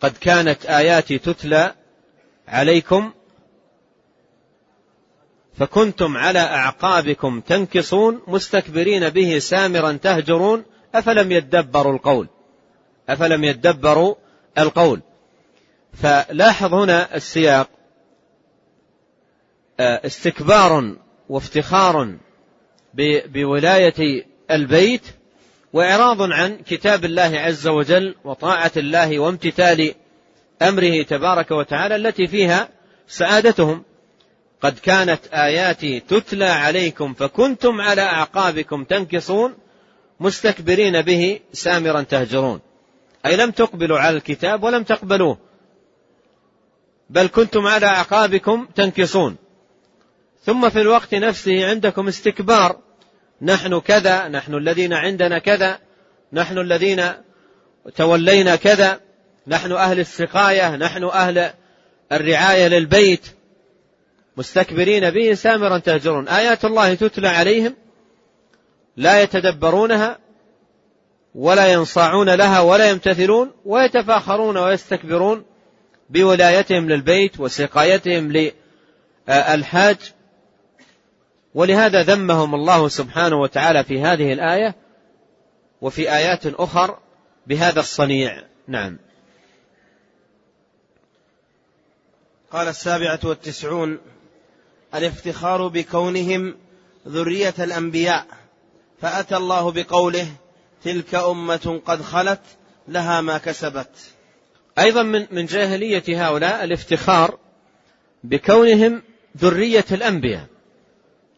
قد 0.00 0.12
كانت 0.20 0.66
آياتي 0.66 1.18
تتلى 1.18 1.74
عليكم 2.48 3.12
فكنتم 5.58 6.16
على 6.16 6.38
أعقابكم 6.38 7.40
تنكصون 7.40 8.22
مستكبرين 8.26 9.08
به 9.08 9.38
سامرا 9.38 9.92
تهجرون 9.92 10.64
أفلم 10.94 11.32
يدبروا 11.32 11.92
القول؟ 11.92 12.28
أفلم 13.08 13.44
يدبروا 13.44 14.14
القول؟ 14.58 15.00
فلاحظ 15.92 16.74
هنا 16.74 17.16
السياق. 17.16 17.70
آه، 19.80 20.06
استكبار 20.06 20.96
وافتخار 21.28 22.16
بولاية 23.26 24.24
البيت 24.50 25.02
وإعراض 25.72 26.22
عن 26.22 26.56
كتاب 26.56 27.04
الله 27.04 27.38
عز 27.38 27.68
وجل 27.68 28.14
وطاعة 28.24 28.72
الله 28.76 29.18
وامتثال 29.18 29.94
أمره 30.62 31.02
تبارك 31.02 31.50
وتعالى 31.50 31.96
التي 31.96 32.26
فيها 32.26 32.68
سعادتهم. 33.08 33.84
قد 34.60 34.78
كانت 34.78 35.26
آياتي 35.26 36.00
تتلى 36.00 36.44
عليكم 36.44 37.14
فكنتم 37.14 37.80
على 37.80 38.02
أعقابكم 38.02 38.84
تنكصون 38.84 39.54
مستكبرين 40.20 41.02
به 41.02 41.40
سامرا 41.52 42.02
تهجرون. 42.02 42.60
أي 43.26 43.36
لم 43.36 43.50
تقبلوا 43.50 43.98
على 43.98 44.16
الكتاب 44.16 44.62
ولم 44.62 44.82
تقبلوه. 44.82 45.38
بل 47.10 47.26
كنتم 47.26 47.66
على 47.66 47.86
أعقابكم 47.86 48.66
تنكصون. 48.74 49.36
ثم 50.44 50.68
في 50.70 50.80
الوقت 50.80 51.14
نفسه 51.14 51.66
عندكم 51.68 52.08
استكبار. 52.08 52.78
نحن 53.42 53.80
كذا 53.80 54.28
نحن 54.28 54.54
الذين 54.54 54.92
عندنا 54.92 55.38
كذا 55.38 55.78
نحن 56.32 56.58
الذين 56.58 57.12
تولينا 57.96 58.56
كذا 58.56 59.00
نحن 59.46 59.72
أهل 59.72 60.00
السقاية 60.00 60.76
نحن 60.76 61.04
أهل 61.04 61.50
الرعاية 62.12 62.68
للبيت. 62.68 63.26
مستكبرين 64.36 65.10
به 65.10 65.34
سامرا 65.34 65.78
تهجرون. 65.78 66.28
آيات 66.28 66.64
الله 66.64 66.94
تتلى 66.94 67.28
عليهم 67.28 67.76
لا 68.96 69.22
يتدبرونها. 69.22 70.25
ولا 71.36 71.66
ينصاعون 71.66 72.34
لها 72.34 72.60
ولا 72.60 72.90
يمتثلون 72.90 73.52
ويتفاخرون 73.64 74.56
ويستكبرون 74.56 75.44
بولايتهم 76.10 76.88
للبيت 76.88 77.40
وسقايتهم 77.40 78.52
للحاج. 79.28 79.96
ولهذا 81.54 82.02
ذمهم 82.02 82.54
الله 82.54 82.88
سبحانه 82.88 83.36
وتعالى 83.36 83.84
في 83.84 84.00
هذه 84.00 84.32
الآية 84.32 84.74
وفي 85.80 86.12
آيات 86.12 86.46
أخر 86.46 86.98
بهذا 87.46 87.80
الصنيع. 87.80 88.42
نعم. 88.68 88.98
قال 92.52 92.68
السابعة 92.68 93.20
والتسعون 93.24 93.98
الافتخار 94.94 95.68
بكونهم 95.68 96.56
ذرية 97.08 97.54
الأنبياء 97.58 98.26
فأتى 99.00 99.36
الله 99.36 99.72
بقوله 99.72 100.26
تلك 100.86 101.14
أمة 101.14 101.80
قد 101.86 102.02
خلت 102.02 102.40
لها 102.88 103.20
ما 103.20 103.38
كسبت. 103.38 103.90
أيضا 104.78 105.02
من 105.02 105.26
من 105.30 105.46
جاهلية 105.46 106.26
هؤلاء 106.26 106.64
الافتخار 106.64 107.38
بكونهم 108.24 109.02
ذرية 109.38 109.84
الأنبياء 109.92 110.46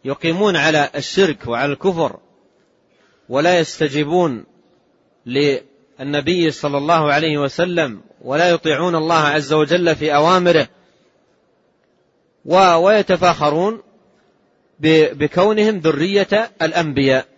يقيمون 0.04 0.56
على 0.56 0.90
الشرك 0.96 1.46
وعلى 1.46 1.72
الكفر 1.72 2.18
ولا 3.28 3.58
يستجيبون 3.58 4.44
للنبي 5.26 6.50
صلى 6.50 6.78
الله 6.78 7.12
عليه 7.12 7.38
وسلم 7.38 8.00
ولا 8.22 8.50
يطيعون 8.50 8.94
الله 8.94 9.22
عز 9.24 9.52
وجل 9.52 9.96
في 9.96 10.14
أوامره 10.14 10.68
ويتفاخرون 12.44 13.82
بكونهم 14.80 15.78
ذرية 15.78 16.50
الأنبياء. 16.62 17.37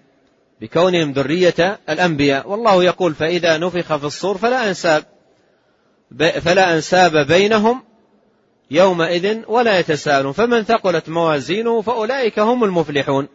بكونهم 0.60 1.12
ذرية 1.12 1.80
الأنبياء. 1.88 2.48
والله 2.48 2.84
يقول 2.84 3.14
فإذا 3.14 3.58
نفخ 3.58 3.96
في 3.96 4.04
الصور 4.04 4.38
فلا 4.38 4.68
أنساب 4.68 5.04
فلا 6.18 6.74
أنساب 6.74 7.26
بينهم 7.26 7.82
يومئذ 8.70 9.40
ولا 9.48 9.78
يتساءلون. 9.78 10.32
فمن 10.32 10.62
ثقلت 10.62 11.08
موازينه 11.08 11.80
فأولئك 11.80 12.38
هم 12.38 12.64
المفلحون. 12.64 13.28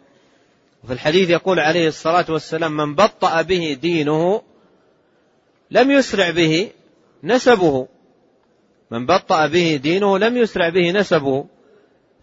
وفي 0.84 0.92
الحديث 0.92 1.30
يقول 1.30 1.60
عليه 1.60 1.88
الصلاة 1.88 2.24
والسلام 2.28 2.76
من 2.76 2.94
بطأ 2.94 3.42
به 3.42 3.78
دينه 3.80 4.42
لم 5.70 5.90
يسرع 5.90 6.30
به 6.30 6.70
نسبه. 7.24 7.88
من 8.90 9.06
بطأ 9.06 9.46
به 9.46 9.80
دينه 9.82 10.18
لم 10.18 10.36
يسرع 10.36 10.68
به 10.68 10.90
نسبه. 10.90 11.44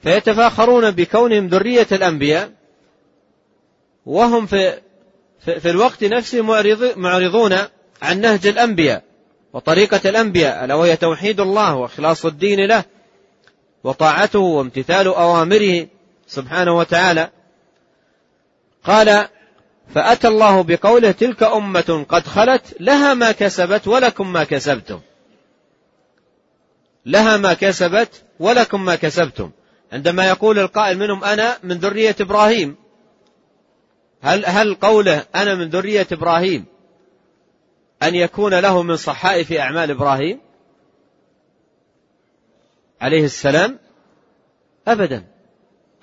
فيتفاخرون 0.04 0.92
بكونهم 0.92 1.48
ذرية 1.48 1.88
الأنبياء. 1.92 2.52
وهم 4.06 4.46
في 4.46 4.80
في 5.40 5.70
الوقت 5.70 6.04
نفسه 6.04 6.42
معرضون 6.96 7.58
عن 8.02 8.22
نهج 8.22 8.48
الأنبياء 8.48 9.04
وطريقة 9.54 10.10
الأنبياء 10.10 10.66
ألا 10.66 10.76
وهي 10.76 10.96
توحيد 10.96 11.40
الله 11.40 11.76
وإخلاص 11.76 12.26
الدين 12.26 12.66
له 12.66 12.84
وطاعته 13.84 14.40
وامتثال 14.40 15.08
أوامره 15.08 15.88
سبحانه 16.28 16.78
وتعالى. 16.78 17.30
قال 18.84 19.28
فأتى 19.96 20.28
الله 20.28 20.64
بقوله 20.64 21.12
تلك 21.12 21.44
أمة 21.44 22.06
قد 22.10 22.28
خلت 22.28 22.76
لها 22.80 23.14
ما 23.14 23.32
كسبت 23.32 23.88
ولكم 23.88 24.34
ما 24.34 24.44
كسبتم. 24.44 25.00
لها 27.06 27.38
ما 27.38 27.54
كسبت 27.54 28.24
ولكم 28.40 28.86
ما 28.86 28.96
كسبتم. 28.96 29.52
عندما 29.92 30.28
يقول 30.28 30.60
القائل 30.60 30.98
منهم 30.98 31.24
أنا 31.24 31.58
من 31.64 31.78
ذرية 31.78 32.16
إبراهيم. 32.22 32.76
هل 34.24 34.46
هل 34.46 34.76
قوله 34.76 35.26
أنا 35.36 35.56
من 35.56 35.70
ذرية 35.70 36.08
إبراهيم 36.12 36.66
أن 38.04 38.16
يكون 38.16 38.60
له 38.60 38.82
من 38.82 38.96
صحائف 38.96 39.52
أعمال 39.52 39.92
إبراهيم 39.92 40.40
عليه 43.02 43.24
السلام؟ 43.24 43.80
أبدا. 44.88 45.26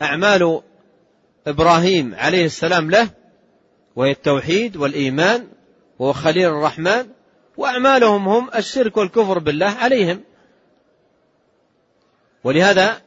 أعمال 0.02 0.62
إبراهيم 1.46 2.14
عليه 2.14 2.44
السلام 2.44 2.90
له 2.90 3.10
وهي 3.96 4.10
التوحيد 4.10 4.76
والإيمان 4.76 5.48
وهو 5.98 6.12
خليل 6.12 6.46
الرحمن 6.46 7.06
وأعمالهم 7.56 8.28
هم 8.28 8.50
الشرك 8.54 8.96
والكفر 8.96 9.38
بالله 9.38 9.66
عليهم. 9.68 10.20
ولهذا 12.44 13.02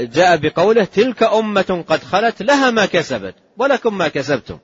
جاء 0.00 0.36
بقوله 0.36 0.84
تلك 0.84 1.22
أمة 1.22 1.84
قد 1.88 2.02
خلت 2.02 2.42
لها 2.42 2.70
ما 2.70 2.86
كسبت 2.86 3.34
ولكم 3.58 3.98
ما 3.98 4.08
كسبتم. 4.08 4.58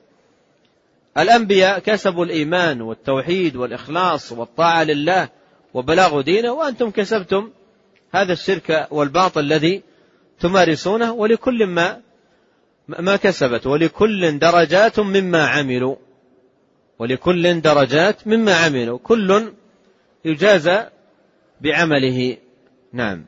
الأنبياء 1.17 1.79
كسبوا 1.79 2.25
الإيمان 2.25 2.81
والتوحيد 2.81 3.55
والإخلاص 3.55 4.31
والطاعة 4.31 4.83
لله 4.83 5.29
وبلاغ 5.73 6.21
دينه 6.21 6.51
وأنتم 6.51 6.91
كسبتم 6.91 7.51
هذا 8.11 8.33
الشرك 8.33 8.87
والباطل 8.91 9.39
الذي 9.39 9.83
تمارسونه 10.39 11.13
ولكل 11.13 11.65
ما 11.65 12.01
ما 12.87 13.15
كسبت 13.15 13.67
ولكل 13.67 14.39
درجات 14.39 14.99
مما 14.99 15.47
عملوا 15.47 15.95
ولكل 16.99 17.61
درجات 17.61 18.27
مما 18.27 18.55
عملوا 18.55 18.99
كل 18.99 19.53
يجازى 20.25 20.83
بعمله. 21.61 22.37
نعم. 22.93 23.25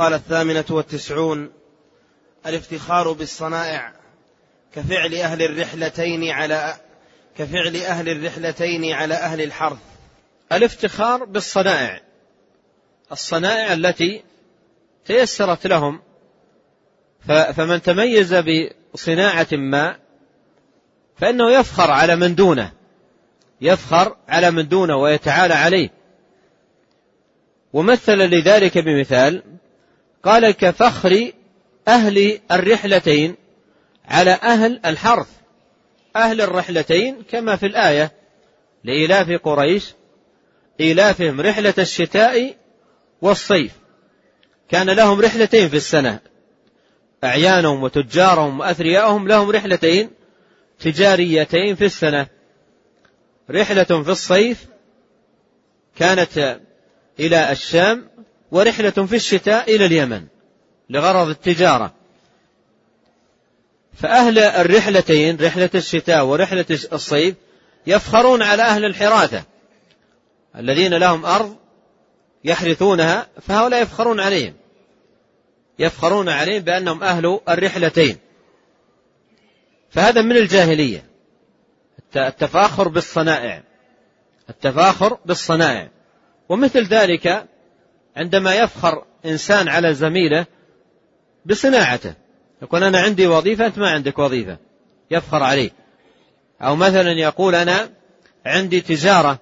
قال 0.00 0.14
الثامنة 0.14 0.64
والتسعون 0.70 1.52
الافتخار 2.46 3.12
بالصنائع 3.12 3.92
كفعل 4.74 5.14
أهل 5.14 5.42
الرحلتين 5.42 6.30
على 6.30 6.76
كفعل 7.38 7.76
أهل 7.76 8.08
الرحلتين 8.08 8.92
على 8.92 9.14
أهل 9.14 9.42
الحرث. 9.42 9.78
الافتخار 10.52 11.24
بالصنائع 11.24 12.00
الصنائع 13.12 13.72
التي 13.72 14.22
تيسرت 15.04 15.66
لهم 15.66 16.00
فمن 17.28 17.82
تميز 17.82 18.34
بصناعة 18.94 19.48
ما 19.52 19.96
فإنه 21.16 21.50
يفخر 21.50 21.90
على 21.90 22.16
من 22.16 22.34
دونه 22.34 22.72
يفخر 23.60 24.16
على 24.28 24.50
من 24.50 24.68
دونه 24.68 24.96
ويتعالى 24.96 25.54
عليه. 25.54 25.90
ومثل 27.72 28.16
لذلك 28.16 28.78
بمثال 28.78 29.59
قال 30.22 30.50
كفخر 30.50 31.32
أهل 31.88 32.40
الرحلتين 32.52 33.36
على 34.04 34.30
أهل 34.30 34.80
الحرث. 34.86 35.28
أهل 36.16 36.40
الرحلتين 36.40 37.22
كما 37.30 37.56
في 37.56 37.66
الآية 37.66 38.12
لإلاف 38.84 39.30
قريش 39.30 39.94
إيلافهم 40.80 41.40
رحلة 41.40 41.74
الشتاء 41.78 42.56
والصيف. 43.22 43.72
كان 44.68 44.90
لهم 44.90 45.20
رحلتين 45.20 45.68
في 45.68 45.76
السنة 45.76 46.18
أعيانهم 47.24 47.82
وتجارهم 47.82 48.60
وأثرياءهم 48.60 49.28
لهم 49.28 49.50
رحلتين 49.50 50.10
تجاريتين 50.78 51.74
في 51.74 51.84
السنة. 51.84 52.26
رحلة 53.50 53.84
في 53.84 54.10
الصيف 54.10 54.66
كانت 55.96 56.60
إلى 57.20 57.52
الشام 57.52 58.09
ورحلة 58.52 58.90
في 58.90 59.16
الشتاء 59.16 59.76
إلى 59.76 59.86
اليمن 59.86 60.26
لغرض 60.90 61.28
التجارة. 61.28 61.94
فأهل 63.94 64.38
الرحلتين 64.38 65.40
رحلة 65.40 65.70
الشتاء 65.74 66.24
ورحلة 66.24 66.66
الصيف 66.70 67.34
يفخرون 67.86 68.42
على 68.42 68.62
أهل 68.62 68.84
الحراثة 68.84 69.44
الذين 70.56 70.94
لهم 70.94 71.26
أرض 71.26 71.56
يحرثونها 72.44 73.26
فهؤلاء 73.40 73.82
يفخرون 73.82 74.20
عليهم. 74.20 74.54
يفخرون 75.78 76.28
عليهم 76.28 76.62
بأنهم 76.62 77.02
أهل 77.02 77.40
الرحلتين. 77.48 78.16
فهذا 79.90 80.22
من 80.22 80.36
الجاهلية. 80.36 81.04
التفاخر 82.16 82.88
بالصنائع. 82.88 83.62
التفاخر 84.50 85.18
بالصنائع. 85.24 85.88
ومثل 86.48 86.84
ذلك 86.84 87.46
عندما 88.16 88.54
يفخر 88.54 89.04
إنسان 89.26 89.68
على 89.68 89.94
زميله 89.94 90.46
بصناعته. 91.46 92.14
يقول 92.62 92.84
أنا 92.84 93.00
عندي 93.00 93.26
وظيفة 93.26 93.66
أنت 93.66 93.78
ما 93.78 93.90
عندك 93.90 94.18
وظيفة. 94.18 94.56
يفخر 95.10 95.42
عليه 95.42 95.70
أو 96.62 96.76
مثلا 96.76 97.12
يقول 97.12 97.54
أنا 97.54 97.90
عندي 98.46 98.80
تجارة. 98.80 99.38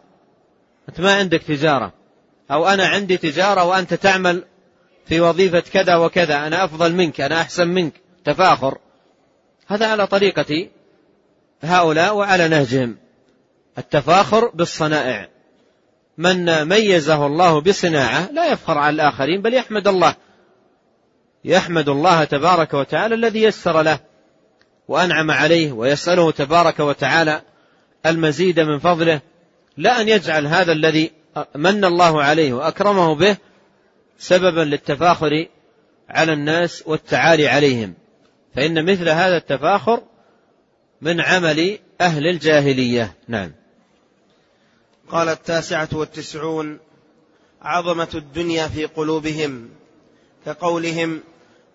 أنت 0.88 1.00
ما 1.00 1.14
عندك 1.14 1.42
تجارة. 1.42 1.92
أو 2.50 2.66
أنا 2.68 2.86
عندي 2.86 3.16
تجارة 3.16 3.64
وأنت 3.64 3.94
تعمل 3.94 4.44
في 5.06 5.20
وظيفة 5.20 5.60
كذا 5.60 5.96
وكذا. 5.96 6.46
أنا 6.46 6.64
أفضل 6.64 6.94
منك 6.94 7.20
أنا 7.20 7.40
أحسن 7.40 7.68
منك. 7.68 7.92
تفاخر. 8.24 8.78
هذا 9.66 9.86
على 9.86 10.06
طريقة 10.06 10.68
هؤلاء 11.62 12.16
وعلى 12.16 12.48
نهجهم. 12.48 12.96
التفاخر 13.78 14.48
بالصنائع. 14.48 15.28
من 16.18 16.64
ميزه 16.64 17.26
الله 17.26 17.60
بصناعة 17.60 18.32
لا 18.32 18.52
يفخر 18.52 18.78
على 18.78 18.94
الآخرين 18.94 19.42
بل 19.42 19.54
يحمد 19.54 19.88
الله. 19.88 20.14
يحمد 21.44 21.88
الله 21.88 22.24
تبارك 22.24 22.74
وتعالى 22.74 23.14
الذي 23.14 23.42
يسر 23.42 23.82
له 23.82 24.00
وأنعم 24.88 25.30
عليه 25.30 25.72
ويسأله 25.72 26.30
تبارك 26.30 26.80
وتعالى 26.80 27.42
المزيد 28.06 28.60
من 28.60 28.78
فضله. 28.78 29.20
لا 29.76 30.00
أن 30.00 30.08
يجعل 30.08 30.46
هذا 30.46 30.72
الذي 30.72 31.10
من 31.54 31.84
الله 31.84 32.22
عليه 32.22 32.52
وأكرمه 32.52 33.14
به 33.14 33.36
سببا 34.18 34.60
للتفاخر 34.60 35.46
على 36.08 36.32
الناس 36.32 36.82
والتعالي 36.86 37.48
عليهم. 37.48 37.94
فإن 38.56 38.92
مثل 38.92 39.08
هذا 39.08 39.36
التفاخر 39.36 40.02
من 41.00 41.20
عمل 41.20 41.78
أهل 42.00 42.26
الجاهلية. 42.26 43.14
نعم. 43.28 43.57
قال 45.11 45.28
التاسعة 45.28 45.88
والتسعون 45.92 46.78
عظمة 47.62 48.09
الدنيا 48.14 48.68
في 48.68 48.84
قلوبهم 48.84 49.68
كقولهم 50.46 51.20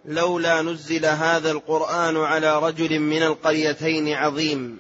لولا 0.06 0.62
نزل 0.62 1.06
هذا 1.06 1.52
القرآن 1.52 2.18
على 2.18 2.60
رجل 2.60 3.00
من 3.00 3.24
القريتين 3.24 4.14
عظيم. 4.14 4.78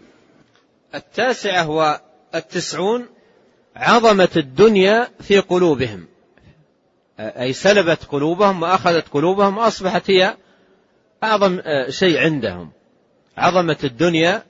التاسعة 0.95 1.69
والتسعون 1.69 3.05
عظمة 3.75 4.29
الدنيا 4.37 5.09
في 5.21 5.39
قلوبهم. 5.39 6.07
أي 7.19 7.53
سلبت 7.53 8.03
قلوبهم 8.03 8.63
وأخذت 8.63 9.07
قلوبهم 9.07 9.57
وأصبحت 9.57 10.09
هي 10.09 10.37
أعظم 11.23 11.61
شيء 11.89 12.19
عندهم. 12.19 12.71
عظمة 13.37 13.77
الدنيا 13.83 14.43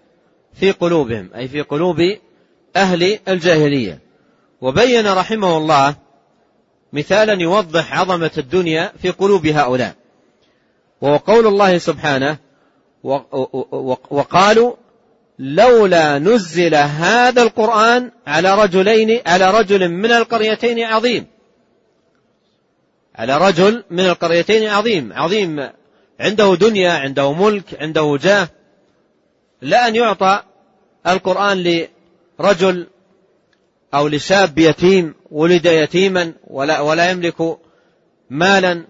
في 0.53 0.71
قلوبهم 0.71 1.29
أي 1.35 1.47
في 1.47 1.61
قلوب 1.61 1.97
أهل 2.75 3.19
الجاهلية. 3.27 3.99
وبين 4.61 5.07
رحمه 5.07 5.57
الله 5.57 5.95
مثالا 6.93 7.41
يوضح 7.41 7.99
عظمة 7.99 8.31
الدنيا 8.37 8.91
في 9.01 9.09
قلوب 9.09 9.47
هؤلاء. 9.47 9.95
وهو 11.01 11.17
قول 11.17 11.47
الله 11.47 11.77
سبحانه 11.77 12.37
وقالوا 14.09 14.75
لولا 15.39 16.19
نزل 16.19 16.75
هذا 16.75 17.41
القرآن 17.43 18.11
على 18.27 18.55
رجلين 18.55 19.21
على 19.25 19.51
رجل 19.51 19.89
من 19.89 20.11
القريتين 20.11 20.79
عظيم. 20.79 21.25
على 23.15 23.37
رجل 23.37 23.83
من 23.89 24.05
القريتين 24.05 24.69
عظيم. 24.69 25.13
عظيم 25.13 25.69
عنده 26.19 26.55
دنيا 26.55 26.91
عنده 26.91 27.33
ملك 27.33 27.81
عنده 27.81 28.17
جاه. 28.21 28.47
لا 29.61 29.87
أن 29.87 29.95
يعطى 29.95 30.43
القرآن 31.07 31.57
لرجل 32.43 32.87
أو 33.93 34.07
لشاب 34.07 34.59
يتيم 34.59 35.15
ولد 35.31 35.65
يتيما 35.65 36.33
ولا, 36.47 36.79
ولا 36.79 37.09
يملك 37.09 37.57
مالا. 38.29 38.85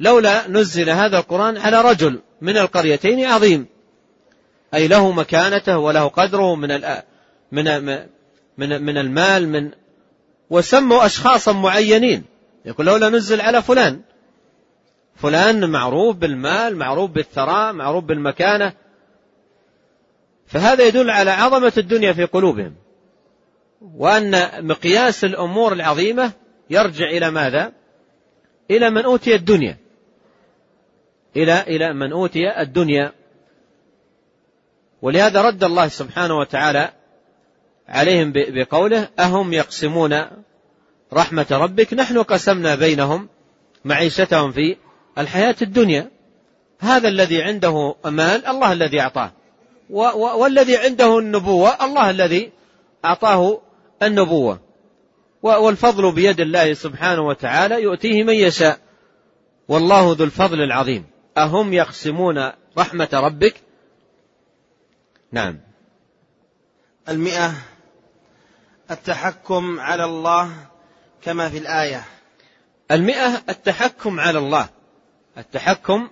لولا 0.00 0.48
نزل 0.48 0.90
هذا 0.90 1.18
القرآن 1.18 1.56
على 1.56 1.80
رجل 1.80 2.20
من 2.40 2.56
القريتين 2.56 3.24
عظيم. 3.24 3.66
أي 4.74 4.88
له 4.88 5.10
مكانته 5.10 5.78
وله 5.78 6.08
قدره 6.08 6.54
من 6.54 6.80
من 7.52 7.64
من 8.58 8.82
من 8.82 8.98
المال 8.98 9.48
من 9.48 9.70
وسموا 10.50 11.06
أشخاصا 11.06 11.52
معينين. 11.52 12.24
يقول 12.64 12.86
لولا 12.86 13.08
نزل 13.08 13.40
على 13.40 13.62
فلان. 13.62 14.00
فلان 15.16 15.70
معروف 15.70 16.16
بالمال 16.16 16.76
معروف 16.76 17.10
بالثراء 17.10 17.72
معروف 17.72 18.04
بالمكانة. 18.04 18.72
فهذا 20.46 20.86
يدل 20.86 21.10
على 21.10 21.30
عظمة 21.30 21.72
الدنيا 21.78 22.12
في 22.12 22.24
قلوبهم 22.24 22.74
وأن 23.80 24.48
مقياس 24.66 25.24
الأمور 25.24 25.72
العظيمة 25.72 26.32
يرجع 26.70 27.06
إلى 27.10 27.30
ماذا؟ 27.30 27.72
إلى 28.70 28.90
من 28.90 29.04
أوتي 29.04 29.34
الدنيا. 29.34 29.76
إلى 31.36 31.60
إلى 31.60 31.92
من 31.92 32.12
أوتي 32.12 32.60
الدنيا. 32.60 33.12
ولهذا 35.02 35.42
رد 35.42 35.64
الله 35.64 35.88
سبحانه 35.88 36.38
وتعالى 36.38 36.92
عليهم 37.88 38.32
بقوله 38.34 39.08
أهم 39.18 39.52
يقسمون 39.52 40.24
رحمة 41.12 41.46
ربك؟ 41.50 41.94
نحن 41.94 42.22
قسمنا 42.22 42.74
بينهم 42.74 43.28
معيشتهم 43.84 44.52
في 44.52 44.76
الحياة 45.18 45.56
الدنيا. 45.62 46.10
هذا 46.80 47.08
الذي 47.08 47.42
عنده 47.42 47.94
مال 48.04 48.46
الله 48.46 48.72
الذي 48.72 49.00
أعطاه. 49.00 49.32
والذي 49.90 50.76
عنده 50.76 51.18
النبوة 51.18 51.84
الله 51.84 52.10
الذي 52.10 52.52
أعطاه 53.04 53.60
النبوة. 54.02 54.60
والفضل 55.42 56.12
بيد 56.12 56.40
الله 56.40 56.74
سبحانه 56.74 57.22
وتعالى 57.22 57.82
يؤتيه 57.82 58.22
من 58.22 58.34
يشاء. 58.34 58.78
والله 59.68 60.16
ذو 60.18 60.24
الفضل 60.24 60.62
العظيم. 60.62 61.06
أهم 61.38 61.72
يقسمون 61.72 62.52
رحمة 62.78 63.08
ربك؟ 63.12 63.54
نعم. 65.32 65.60
المئة 67.08 67.52
التحكم 68.90 69.80
على 69.80 70.04
الله 70.04 70.50
كما 71.22 71.48
في 71.48 71.58
الآية. 71.58 72.04
المئة 72.90 73.42
التحكم 73.48 74.20
على 74.20 74.38
الله. 74.38 74.68
التحكم 75.38 76.08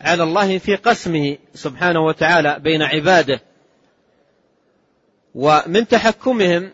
على 0.00 0.22
الله 0.22 0.58
في 0.58 0.76
قسمه 0.76 1.38
سبحانه 1.54 2.00
وتعالى 2.00 2.58
بين 2.60 2.82
عباده 2.82 3.40
ومن 5.34 5.88
تحكمهم 5.88 6.70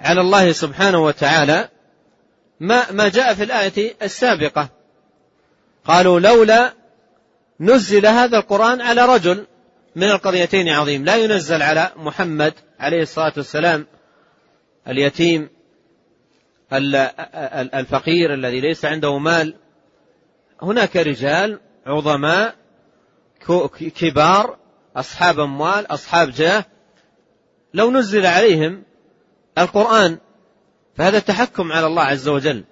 على 0.00 0.20
الله 0.20 0.52
سبحانه 0.52 1.04
وتعالى 1.04 1.68
ما 2.60 2.92
ما 2.92 3.08
جاء 3.08 3.34
في 3.34 3.42
الآية 3.42 3.94
السابقة. 4.02 4.68
قالوا 5.84 6.20
لولا 6.20 6.72
نزل 7.60 8.06
هذا 8.06 8.38
القرآن 8.38 8.80
على 8.80 9.06
رجل 9.06 9.46
من 9.96 10.10
القريتين 10.10 10.68
عظيم. 10.68 11.04
لا 11.04 11.16
ينزل 11.16 11.62
على 11.62 11.90
محمد 11.96 12.54
عليه 12.80 13.02
الصلاة 13.02 13.32
والسلام 13.36 13.86
اليتيم 14.88 15.48
الفقير 17.74 18.34
الذي 18.34 18.60
ليس 18.60 18.84
عنده 18.84 19.18
مال. 19.18 19.54
هناك 20.62 20.96
رجال 20.96 21.60
عظماء 21.86 22.54
كبار 23.96 24.58
أصحاب 24.96 25.40
أموال 25.40 25.86
أصحاب 25.86 26.30
جاه. 26.30 26.64
لو 27.74 27.90
نزل 27.90 28.26
عليهم 28.26 28.82
القرآن 29.58 30.18
فهذا 30.96 31.18
تحكم 31.18 31.72
على 31.72 31.86
الله 31.86 32.02
عز 32.02 32.28
وجل. 32.28 32.64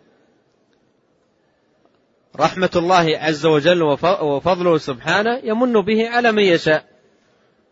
رحمة 2.37 2.71
الله 2.77 3.19
عز 3.19 3.47
وجل 3.47 3.83
وفضله 4.23 4.79
سبحانه 4.79 5.41
يمن 5.45 5.73
به 5.73 6.09
على 6.09 6.33
من 6.33 6.43
يشاء. 6.43 6.85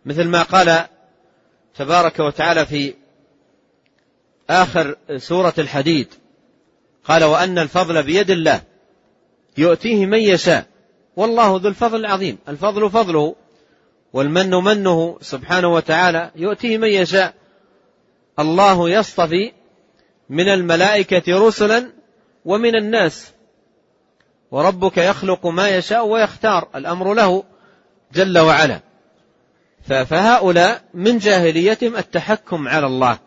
مثل 0.05 0.25
ما 0.25 0.43
قال 0.43 0.87
تبارك 1.75 2.21
وتعالى 2.21 2.67
في 2.67 2.95
آخر 4.51 4.97
سورة 5.17 5.55
الحديد 5.59 6.15
قال 7.05 7.25
وأن 7.25 7.59
الفضل 7.59 8.03
بيد 8.03 8.31
الله 8.31 8.63
يؤتيه 9.59 10.07
من 10.07 10.19
يشاء. 10.19 10.72
والله 11.17 11.61
ذو 11.63 11.69
الفضل 11.69 12.01
العظيم. 12.01 12.39
الفضل 12.49 12.91
فضله 12.91 13.35
والمن 14.13 14.51
منه 14.51 15.19
سبحانه 15.21 15.69
وتعالى. 15.69 16.31
يؤتيه 16.37 16.79
من 16.79 16.89
يشاء. 16.89 17.35
الله 18.39 18.91
يصطفي 18.91 19.53
من 20.31 20.49
الملائكة 20.49 21.47
رسلا 21.47 21.93
ومن 22.45 22.75
الناس. 22.77 23.33
وربك 24.51 24.99
يخلق 24.99 25.47
ما 25.47 25.69
يشاء 25.69 26.07
ويختار. 26.07 26.69
الأمر 26.75 27.15
له 27.15 27.45
جل 28.13 28.39
وعلا. 28.39 28.81
فهؤلاء 29.89 30.83
من 30.95 31.19
جاهليتهم 31.19 31.97
التحكم 31.97 32.69
على 32.69 32.87
الله. 32.87 33.19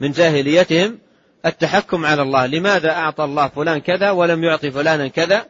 من 0.00 0.12
جاهليتهم 0.12 0.98
التحكم 1.46 2.06
على 2.06 2.22
الله. 2.22 2.46
لماذا 2.46 2.90
أعطى 2.90 3.24
الله 3.24 3.48
فلان 3.48 3.78
كذا 3.78 4.10
ولم 4.10 4.44
يعطي 4.44 4.70
فلانا 4.70 5.08
كذا؟ 5.08 5.46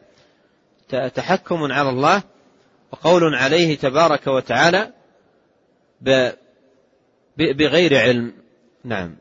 تحكم 0.91 1.71
على 1.71 1.89
الله 1.89 2.23
وقول 2.91 3.35
عليه 3.35 3.77
تبارك 3.77 4.27
وتعالى 4.27 4.93
بغير 7.37 7.97
علم. 7.97 8.33
نعم. 8.83 9.15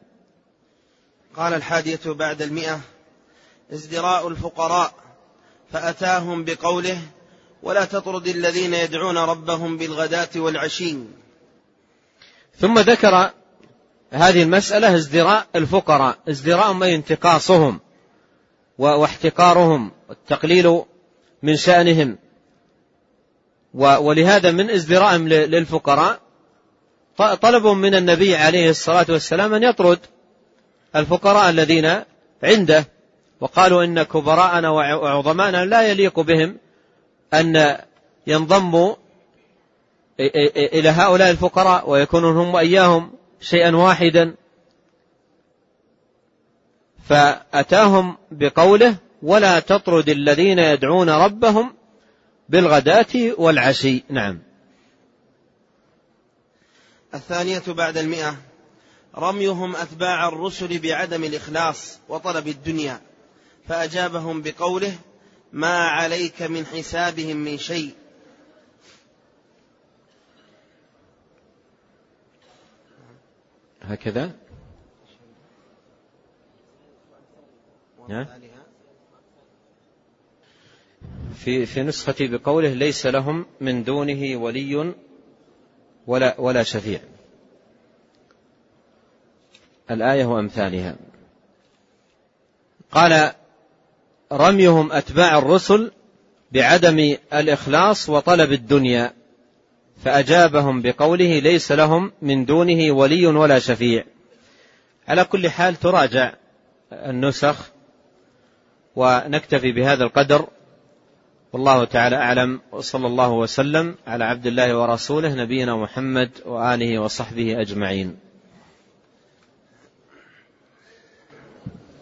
قال 1.37 1.55
الحادية 1.55 2.01
بعد 2.07 2.43
المئة 2.43 2.81
ازدراء 3.73 4.29
الفقراء 4.29 4.95
فأتاهم 5.73 6.45
بقوله 6.45 6.99
ولا 7.63 7.85
تطرد 7.85 8.29
الذين 8.29 8.75
يدعون 8.75 9.19
ربهم 9.19 9.77
بالغداة 9.77 10.29
والعشي. 10.37 10.97
ثم 12.59 12.79
ذكر 12.79 13.31
هذه 14.11 14.43
المسألة 14.43 14.95
ازدراء 14.95 15.47
الفقراء. 15.57 16.19
ازدراء 16.29 16.83
أي 16.83 16.95
انتقاصهم 16.95 17.81
واحتقارهم. 18.79 19.91
والتقليل 20.09 20.85
من 21.43 21.57
شأنهم. 21.57 22.19
ولهذا 23.75 24.51
من 24.51 24.71
ازدراءهم 24.71 25.29
للفقراء 25.29 26.21
طلبوا 27.17 27.75
من 27.75 27.95
النبي 27.95 28.37
عليه 28.37 28.71
الصلاة 28.71 29.07
والسلام 29.09 29.55
أن 29.55 29.63
يطرد 29.63 29.99
الفقراء 30.97 31.51
الذين 31.51 32.03
عنده. 32.43 32.85
وقالوا 33.41 33.85
إن 33.85 34.03
كبراءنا 34.03 34.71
وعظماءنا 34.71 35.65
لا 35.65 35.83
يليق 35.83 36.21
بهم 36.21 36.57
أن 37.35 37.77
ينضموا 38.27 38.95
إلى 40.57 40.89
هؤلاء 40.89 41.31
الفقراء 41.31 41.91
ويكونون 41.91 42.37
هم 42.37 42.55
وإياهم 42.55 43.13
شيئا 43.41 43.77
واحدا. 43.77 44.35
فأتاهم 47.09 48.17
بقوله 48.31 48.97
ولا 49.23 49.61
تطرد 49.61 50.09
الذين 50.09 50.59
يدعون 50.59 51.11
ربهم 51.11 51.75
بالغداة 52.49 53.35
والعشي. 53.39 54.03
نعم. 54.09 54.43
الثانية 57.15 57.63
بعد 57.69 57.97
المئة. 57.97 58.37
رميهم 59.17 59.77
أتباع 59.77 60.29
الرسل 60.29 60.79
بعدم 60.79 61.25
الإخلاص 61.25 61.99
وطلب 62.09 62.49
الدنيا 62.49 63.01
فأجابهم 63.69 64.43
بقوله 64.43 64.99
ما 65.53 65.79
عليك 65.79 66.43
من 66.43 66.67
حسابهم 66.67 67.37
من 67.37 67.59
شيء. 67.59 67.95
هكذا. 73.83 74.33
في 81.35 81.67
في 81.67 81.83
نسختي 81.83 82.27
بقوله 82.27 82.69
ليس 82.69 83.07
لهم 83.07 83.47
من 83.61 83.85
دونه 83.85 84.37
ولي 84.37 84.95
ولا 86.07 86.41
ولا 86.41 86.63
شفيع. 86.63 87.01
الآية 89.91 90.25
وأمثالها. 90.25 90.97
قال 92.93 93.33
رميهم 94.33 94.93
أتباع 94.93 95.39
الرسل 95.39 95.91
بعدم 96.53 97.17
الإخلاص 97.35 98.09
وطلب 98.09 98.53
الدنيا 98.53 99.13
فأجابهم 100.05 100.83
بقوله 100.83 101.39
ليس 101.39 101.73
لهم 101.73 102.13
من 102.23 102.45
دونه 102.45 102.93
ولي 102.93 103.27
ولا 103.27 103.59
شفيع. 103.59 104.05
على 105.09 105.25
كل 105.25 105.51
حال 105.51 105.77
تراجع 105.77 106.35
النسخ 106.93 107.71
ونكتفي 108.97 109.73
بهذا 109.73 110.05
القدر. 110.05 110.49
والله 111.53 111.85
تعالى 111.85 112.17
أعلم 112.17 112.61
وصلى 112.73 113.07
الله 113.07 113.31
وسلم 113.33 113.95
على 114.07 114.25
عبد 114.25 114.47
الله 114.47 114.79
ورسوله 114.79 115.35
نبينا 115.35 115.77
محمد 115.77 116.31
وآله 116.47 116.99
وصحبه 116.99 117.61
أجمعين. 117.61 118.17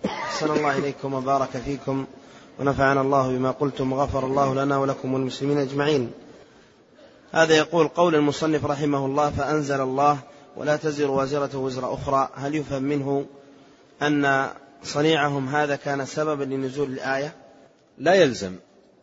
أحسن 0.05 0.51
الله 0.51 0.79
إليكم 0.79 1.15
وبارك 1.15 1.49
فيكم 1.49 2.07
ونفعنا 2.61 3.01
الله 3.01 3.29
بما 3.29 3.51
قلتم 3.51 3.93
وغفر 3.93 4.27
الله 4.27 4.55
لنا 4.55 4.79
ولكم 4.79 5.15
والمسلمين 5.15 5.59
أجمعين. 5.59 6.13
هذا 7.33 7.57
يقول 7.57 7.89
قول 7.89 8.15
المصنف 8.15 8.65
رحمه 8.65 9.07
الله 9.07 9.31
فأنزل 9.31 9.81
الله 9.81 10.19
ولا 10.57 10.77
تزر 10.77 11.11
وازرة 11.11 11.57
وزر 11.59 11.95
أخرى 11.95 12.29
هل 12.35 12.55
يفهم 12.55 12.83
منه 12.83 13.27
أن 14.03 14.49
صنيعهم 14.83 15.49
هذا 15.49 15.77
كان 15.77 16.05
سببا 16.07 16.45
لنزول 16.45 16.93
الآية؟ 16.93 17.35
لا 17.99 18.15
يلزم. 18.15 18.57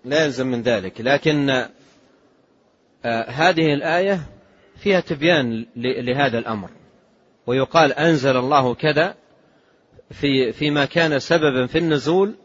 لا 0.05 0.25
يلزم 0.25 0.47
من 0.47 0.61
ذلك. 0.61 1.01
لكن 1.01 1.49
آه، 1.49 3.29
هذه 3.29 3.73
الآية 3.73 4.19
فيها 4.77 4.99
تبيان 4.99 5.65
لهذا 5.75 6.37
الأمر. 6.39 6.69
ويقال 7.47 7.93
أنزل 7.93 8.37
الله 8.37 8.75
كذا 8.75 9.15
في 10.11 10.51
فيما 10.51 10.85
كان 10.85 11.19
سببا 11.19 11.65
في 11.67 11.77
النزول 11.77 12.35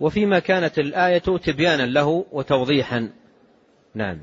وفيما 0.00 0.38
كانت 0.38 0.78
الآية 0.78 1.18
تبيانا 1.18 1.82
له 1.82 2.26
وتوضيحا. 2.32 3.10
نعم. 3.94 4.18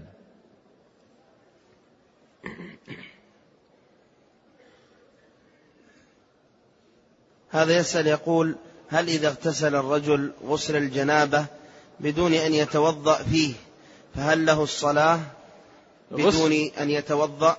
هذا 7.50 7.78
يسأل 7.78 8.08
يقول 8.08 8.56
هل 8.90 9.08
إذا 9.08 9.28
اغتسل 9.28 9.76
الرجل 9.76 10.32
غسل 10.46 10.76
الجنابة 10.76 11.46
بدون 12.00 12.34
أن 12.34 12.54
يتوضأ 12.54 13.24
فيه. 13.24 13.54
فهل 14.16 14.46
له 14.46 14.64
الصلاة 14.64 15.20
بدون 16.12 16.52
أن 16.52 16.90
يتوضأ؟ 16.90 17.58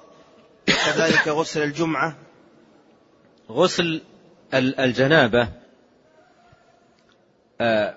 كذلك 0.66 1.28
غسل 1.28 1.62
الجمعة. 1.62 2.16
غسل 3.50 4.00
الجنابة. 4.54 5.48
آه، 7.60 7.94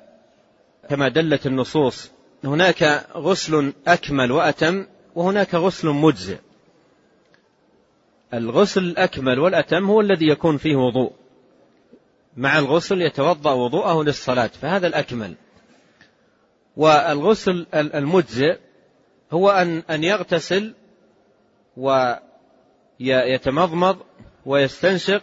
كما 0.89 1.09
دلت 1.09 1.45
النصوص 1.45 2.11
هناك 2.43 3.05
غسل 3.15 3.73
أكمل 3.87 4.31
وأتم 4.31 4.85
وهناك 5.15 5.55
غسل 5.55 5.87
مجزئ. 5.87 6.37
الغسل 8.33 8.83
الأكمل 8.83 9.39
والأتم 9.39 9.85
هو 9.85 10.01
الذي 10.01 10.27
يكون 10.27 10.57
فيه 10.57 10.75
وضوء. 10.75 11.11
مع 12.37 12.59
الغسل 12.59 13.01
يتوضأ 13.01 13.51
وضوءه 13.51 14.03
للصلاة 14.03 14.51
فهذا 14.61 14.87
الأكمل. 14.87 15.35
والغسل 16.77 17.65
المجزئ 17.73 18.57
هو 19.31 19.49
أن 19.49 19.83
أن 19.89 20.03
يغتسل 20.03 20.73
ويتمضمض 22.99 23.97
ويستنشق 24.45 25.21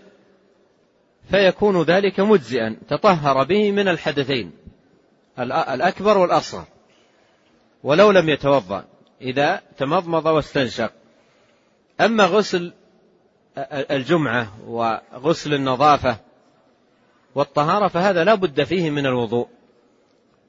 فيكون 1.31 1.83
ذلك 1.83 2.21
مجزئا. 2.21 2.77
تطهر 2.89 3.45
به 3.45 3.73
من 3.73 3.89
الحدثين 3.89 4.53
الأكبر 5.39 6.19
والأصغر 6.19 6.65
ولو 7.83 8.11
لم 8.11 8.29
يتوضأ 8.29 8.85
إذا 9.21 9.63
تمضمض 9.79 10.27
واستنشق. 10.27 10.93
أما 12.01 12.25
غسل 12.25 12.73
الجمعة 13.91 14.71
وغسل 14.71 15.55
النظافة 15.55 16.17
والطهارة 17.35 17.89
فهذا 17.89 18.25
لا 18.25 18.35
بد 18.35 18.63
فيه 18.63 18.91
من 18.91 19.07
الوضوء. 19.07 19.49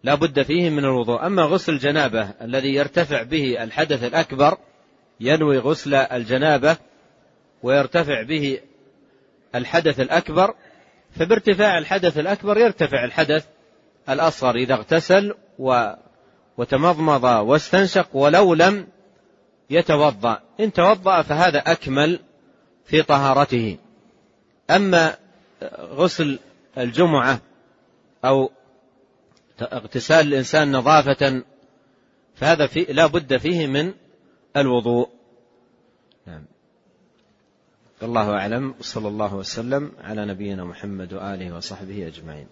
لا 0.03 0.15
بد 0.15 0.41
فيه 0.41 0.69
من 0.69 0.85
الوضوء. 0.85 1.25
أما 1.25 1.43
غسل 1.43 1.73
الجنابة 1.73 2.29
الذي 2.41 2.73
يرتفع 2.73 3.23
به 3.23 3.63
الحدث 3.63 4.03
الأكبر 4.03 4.57
ينوي 5.19 5.57
غسل 5.57 5.95
الجنابة 5.95 6.77
ويرتفع 7.63 8.21
به 8.21 8.59
الحدث 9.55 9.99
الأكبر 9.99 10.53
فبارتفاع 11.11 11.77
الحدث 11.77 12.17
الأكبر 12.17 12.57
يرتفع 12.57 13.03
الحدث 13.03 13.45
الأصغر 14.09 14.55
إذا 14.55 14.73
اغتسل 14.73 15.33
و 15.59 15.91
وتمضمض 16.57 17.23
واستنشق 17.23 18.15
ولو 18.15 18.53
لم 18.53 18.87
يتوضأ. 19.69 20.41
إن 20.59 20.73
توضأ 20.73 21.21
فهذا 21.21 21.59
أكمل 21.59 22.19
في 22.85 23.01
طهارته. 23.01 23.77
أما 24.69 25.15
غسل 25.79 26.39
الجمعة 26.77 27.39
أو 28.25 28.51
اغتسال 29.61 30.27
الإنسان 30.27 30.71
نظافة 30.71 31.43
فهذا 32.35 32.67
في 32.67 32.83
لا 32.83 33.07
بد 33.07 33.37
فيه 33.37 33.67
من 33.67 33.93
الوضوء. 34.57 35.09
نعم. 36.27 36.45
الله 38.03 38.33
أعلم 38.33 38.75
صلى 38.81 39.07
الله 39.07 39.35
وسلم 39.35 39.91
على 40.01 40.25
نبينا 40.25 40.63
محمد 40.63 41.13
وآله 41.13 41.55
وصحبه 41.55 42.07
أجمعين. 42.07 42.47